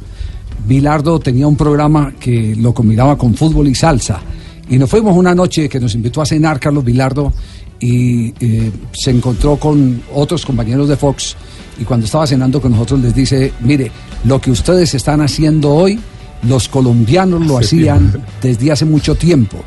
Vilardo 0.67 1.19
tenía 1.19 1.47
un 1.47 1.57
programa 1.57 2.13
que 2.21 2.55
lo 2.57 2.75
combinaba 2.75 3.17
con 3.17 3.35
fútbol 3.35 3.69
y 3.69 3.75
salsa. 3.75 4.21
Y 4.69 4.79
nos 4.79 4.91
fuimos 4.91 5.17
una 5.17 5.35
noche 5.35 5.71
que 5.71 5.81
nos 5.81 5.95
invitó 5.95 6.21
a 6.21 6.27
cenar 6.27 6.61
Carlos 6.61 6.85
Vilardo 6.85 7.33
y 7.81 8.35
eh, 8.41 8.71
se 8.93 9.11
encontró 9.11 9.57
con 9.57 10.03
otros 10.15 10.45
compañeros 10.45 10.89
de 10.89 10.97
Fox 10.97 11.35
y 11.81 11.85
cuando 11.85 12.05
estaba 12.07 12.27
cenando 12.27 12.61
con 12.61 12.73
nosotros 12.73 13.01
les 13.01 13.15
dice, 13.15 13.53
mire, 13.61 13.91
lo 14.25 14.39
que 14.41 14.51
ustedes 14.51 14.95
están 14.95 15.23
haciendo 15.23 15.71
hoy, 15.71 15.99
los 16.43 16.69
colombianos 16.69 17.47
lo 17.47 17.59
hacían 17.59 18.23
desde 18.43 18.71
hace 18.73 18.85
mucho 18.85 19.15
tiempo. 19.15 19.59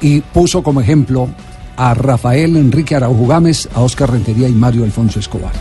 Y 0.00 0.20
puso 0.20 0.62
como 0.62 0.80
ejemplo 0.80 1.28
a 1.76 1.92
Rafael 1.94 2.56
Enrique 2.56 2.94
Araujo 2.94 3.26
Gámez, 3.26 3.68
a 3.74 3.82
Oscar 3.82 4.10
Rentería 4.12 4.48
y 4.48 4.52
Mario 4.52 4.84
Alfonso 4.84 5.20
Escobar. 5.20 5.52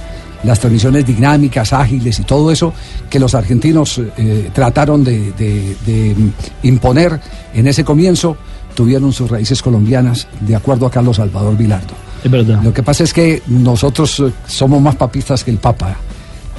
Las 0.43 0.59
transmisiones 0.59 1.05
dinámicas, 1.05 1.73
ágiles 1.73 2.19
y 2.19 2.23
todo 2.23 2.51
eso 2.51 2.71
que 3.09 3.19
los 3.19 3.33
argentinos 3.35 3.99
eh, 4.17 4.49
trataron 4.53 5.03
de, 5.03 5.31
de- 5.33 5.75
de 5.85 6.15
imponer 6.63 7.19
en 7.53 7.67
ese 7.67 7.83
comienzo 7.83 8.37
tuvieron 8.77 9.11
sus 9.11 9.27
raíces 9.31 9.59
colombianas, 9.63 10.27
de 10.39 10.55
acuerdo 10.55 10.85
a 10.85 10.91
Carlos 10.91 11.15
Salvador 11.17 11.57
Vilardo. 11.57 11.95
Es 12.23 12.29
verdad. 12.29 12.61
Lo 12.61 12.71
que 12.71 12.83
pasa 12.83 13.03
es 13.03 13.11
que 13.11 13.41
nosotros 13.47 14.19
eh, 14.19 14.31
somos 14.45 14.79
más 14.79 14.95
papistas 14.95 15.43
que 15.43 15.49
el 15.49 15.57
Papa. 15.57 15.97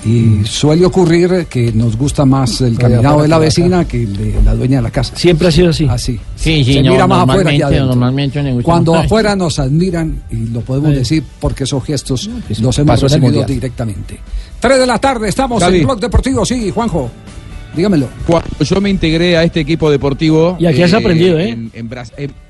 Y 0.04 0.44
suele 0.44 0.84
ocurrir 0.86 1.46
que 1.50 1.72
nos 1.72 1.96
gusta 1.96 2.24
más 2.24 2.60
el 2.60 2.76
caminado 2.78 3.22
de 3.22 3.28
la 3.28 3.38
vecina 3.38 3.84
que 3.84 4.02
el 4.02 4.16
de 4.16 4.40
la 4.44 4.54
dueña 4.54 4.76
de 4.78 4.82
la 4.82 4.90
casa. 4.90 5.12
Siempre 5.16 5.48
ha 5.48 5.50
sido 5.52 5.70
así. 5.70 5.86
Así. 5.88 6.20
Sí, 6.36 6.64
sí, 6.64 6.72
Se 6.74 6.82
no, 6.82 6.92
mira 6.92 7.06
más 7.06 7.28
afuera 7.28 7.50
que 7.50 7.58
normalmente- 7.80 8.38
adentro. 8.40 8.64
Cuando 8.64 8.94
más. 8.94 9.04
afuera 9.06 9.36
nos 9.36 9.58
admiran, 9.60 10.22
y 10.30 10.36
lo 10.46 10.60
podemos 10.62 10.90
decir 10.94 11.22
porque 11.40 11.64
esos 11.64 11.84
gestos 11.84 12.28
pues, 12.46 12.58
los 12.60 12.76
hemos 12.78 13.00
recibido 13.00 13.44
directamente. 13.44 14.18
Tres 14.60 14.78
de 14.78 14.86
la 14.86 14.98
tarde, 14.98 15.28
estamos 15.28 15.60
Gaby. 15.60 15.78
en 15.78 15.84
Blog 15.84 16.00
Deportivo. 16.00 16.44
Sí, 16.46 16.70
Juanjo, 16.70 17.10
dígamelo. 17.76 18.08
Cuando 18.26 18.48
yo 18.64 18.80
me 18.80 18.90
integré 18.90 19.36
a 19.36 19.44
este 19.44 19.60
equipo 19.60 19.90
deportivo. 19.90 20.56
Y 20.58 20.66
aquí 20.66 20.82
has 20.82 20.92
aprendido, 20.94 21.38
¿eh? 21.38 21.50
En, 21.50 21.70
en- 21.74 22.47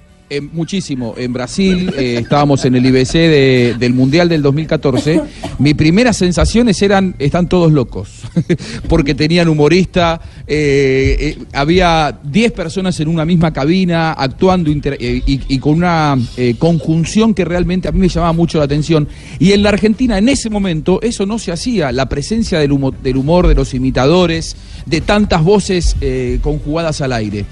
muchísimo. 0.52 1.14
En 1.16 1.32
Brasil 1.32 1.92
eh, 1.96 2.18
estábamos 2.20 2.64
en 2.64 2.74
el 2.74 2.84
IBC 2.86 3.12
de- 3.12 3.76
del 3.78 3.94
Mundial 3.94 4.28
del 4.28 4.42
2014. 4.42 5.22
Mis 5.58 5.74
primeras 5.74 6.16
sensaciones 6.16 6.80
eran, 6.82 7.14
están 7.18 7.48
todos 7.48 7.72
locos. 7.72 8.10
Porque 8.88 9.14
tenían 9.14 9.48
humorista, 9.48 10.20
eh, 10.46 11.16
eh, 11.38 11.38
había 11.52 12.18
10 12.22 12.52
personas 12.52 12.98
en 13.00 13.08
una 13.08 13.24
misma 13.24 13.52
cabina, 13.52 14.12
actuando 14.12 14.70
y, 14.70 15.58
con 15.58 15.74
una 15.74 16.16
conjunción 16.58 17.34
que 17.34 17.44
realmente 17.44 17.88
a 17.88 17.92
mí 17.92 17.98
me 18.00 18.08
llamaba 18.08 18.32
mucho 18.32 18.58
la 18.58 18.64
atención. 18.64 19.08
Y 19.38 19.52
en 19.52 19.62
la 19.62 19.70
Argentina, 19.70 20.18
en 20.18 20.28
ese 20.28 20.50
momento, 20.50 21.00
eso 21.02 21.24
no 21.26 21.38
se 21.38 21.52
hacía. 21.52 21.90
La 21.92 22.08
presencia 22.08 22.58
del, 22.58 22.72
humo- 22.72 22.92
del 23.02 23.16
humor, 23.16 23.46
de 23.48 23.54
los 23.54 23.72
imitadores, 23.74 24.56
de 24.86 25.00
tantas 25.00 25.42
voces 25.42 25.96
conjugadas 26.42 27.00
al 27.00 27.12
aire. 27.12 27.44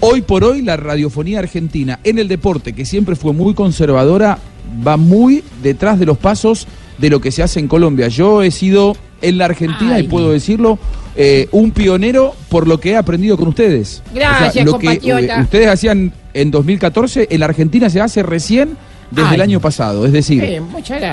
Hoy 0.00 0.20
por 0.20 0.44
hoy 0.44 0.62
la 0.62 0.76
radiofonía 0.76 1.38
argentina 1.38 1.98
en 2.04 2.18
el 2.18 2.28
deporte, 2.28 2.74
que 2.74 2.84
siempre 2.84 3.16
fue 3.16 3.32
muy 3.32 3.54
conservadora, 3.54 4.38
va 4.86 4.96
muy 4.96 5.42
detrás 5.62 5.98
de 5.98 6.06
los 6.06 6.18
pasos 6.18 6.66
de 6.98 7.10
lo 7.10 7.20
que 7.20 7.32
se 7.32 7.42
hace 7.42 7.60
en 7.60 7.68
Colombia. 7.68 8.08
Yo 8.08 8.42
he 8.42 8.50
sido 8.50 8.96
en 9.22 9.38
la 9.38 9.46
Argentina, 9.46 9.98
y 9.98 10.04
puedo 10.04 10.32
decirlo, 10.32 10.78
eh, 11.16 11.48
un 11.52 11.70
pionero 11.70 12.34
por 12.50 12.68
lo 12.68 12.78
que 12.78 12.90
he 12.90 12.96
aprendido 12.96 13.36
con 13.38 13.48
ustedes. 13.48 14.02
Gracias, 14.14 14.64
lo 14.66 14.78
que 14.78 15.00
eh, 15.02 15.40
ustedes 15.40 15.68
hacían 15.68 16.12
en 16.34 16.50
2014, 16.50 17.28
en 17.30 17.40
la 17.40 17.46
Argentina 17.46 17.88
se 17.88 18.00
hace 18.00 18.22
recién 18.22 18.76
desde 19.10 19.28
Ay. 19.28 19.34
el 19.36 19.40
año 19.40 19.60
pasado. 19.60 20.04
Es 20.06 20.12
decir, 20.12 20.42
Eh, 20.42 20.60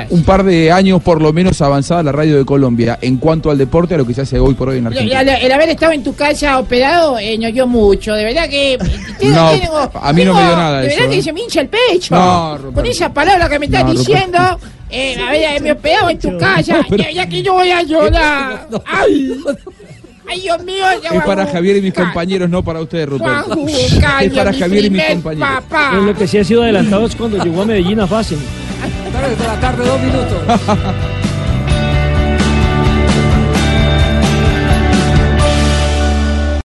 un 0.09 0.23
par 0.23 0.43
de 0.43 0.71
años 0.71 1.01
por 1.01 1.21
lo 1.21 1.31
menos 1.33 1.61
avanzada 1.61 2.01
la 2.03 2.11
radio 2.11 2.37
de 2.37 2.45
Colombia 2.45 2.97
en 3.01 3.17
cuanto 3.17 3.51
al 3.51 3.57
deporte 3.57 3.95
a 3.95 3.97
lo 3.97 4.05
que 4.05 4.13
se 4.13 4.21
hace 4.21 4.39
hoy 4.39 4.53
por 4.53 4.69
hoy 4.69 4.77
en 4.79 4.87
Argentina. 4.87 5.21
el 5.21 5.51
haber 5.51 5.69
estado 5.69 5.91
en 5.91 6.03
tu 6.03 6.15
casa 6.15 6.59
operado 6.59 7.17
eh, 7.19 7.37
dio 7.53 7.67
mucho, 7.67 8.13
de 8.13 8.23
verdad 8.23 8.49
que... 8.49 8.77
No, 9.21 9.51
tengo- 9.51 9.91
a 10.01 10.13
mí 10.13 10.25
no 10.25 10.33
me 10.33 10.41
dio 10.43 10.55
nada 10.55 10.81
De 10.81 10.87
eso, 10.87 10.95
verdad 10.97 11.13
¿eh? 11.13 11.15
que 11.17 11.23
se 11.23 11.33
me 11.33 11.41
hincha 11.41 11.61
el 11.61 11.67
pecho. 11.69 12.15
No. 12.15 12.57
Con 12.73 12.85
esa 12.85 13.13
palabra 13.13 13.47
que 13.49 13.59
me 13.59 13.65
estás 13.67 13.85
No, 13.85 13.91
diciendo, 13.93 14.37
eh, 14.89 15.15
a 15.19 15.31
ver, 15.31 15.61
me 15.61 15.71
operado 15.71 16.09
en 16.09 16.19
tu 16.19 16.37
casa, 16.37 16.85
ya, 16.89 17.11
ya 17.11 17.27
que 17.27 17.41
yo 17.43 17.53
voy 17.53 17.69
a 17.69 17.83
llorar. 17.83 18.67
Ay, 18.85 19.35
ay, 20.27 20.41
Dios 20.41 20.63
mío. 20.63 20.83
ya 21.01 21.09
Es 21.09 21.23
para 21.23 21.45
Javier 21.47 21.77
y 21.77 21.81
mis 21.81 21.93
compañeros, 21.93 22.49
no 22.49 22.63
para 22.63 22.81
ustedes, 22.81 23.09
Ruperto. 23.09 23.65
Es 23.67 24.33
para 24.33 24.53
Javier 24.53 24.85
y 24.85 24.89
mis 24.89 25.03
compañeros. 25.03 25.49
papá. 25.49 25.97
Es 25.97 26.03
lo 26.03 26.13
que 26.15 26.27
sí 26.27 26.37
ha 26.37 26.43
sido 26.43 26.63
adelantado 26.63 27.05
es 27.05 27.15
cuando 27.15 27.43
llegó 27.43 27.61
a 27.61 27.65
Medellín 27.65 27.99
a. 27.99 28.07
Tres 28.07 29.39
de 29.39 29.47
la 29.47 29.59
tarde, 29.59 29.85
dos 29.85 30.01
minutos. 30.01 30.37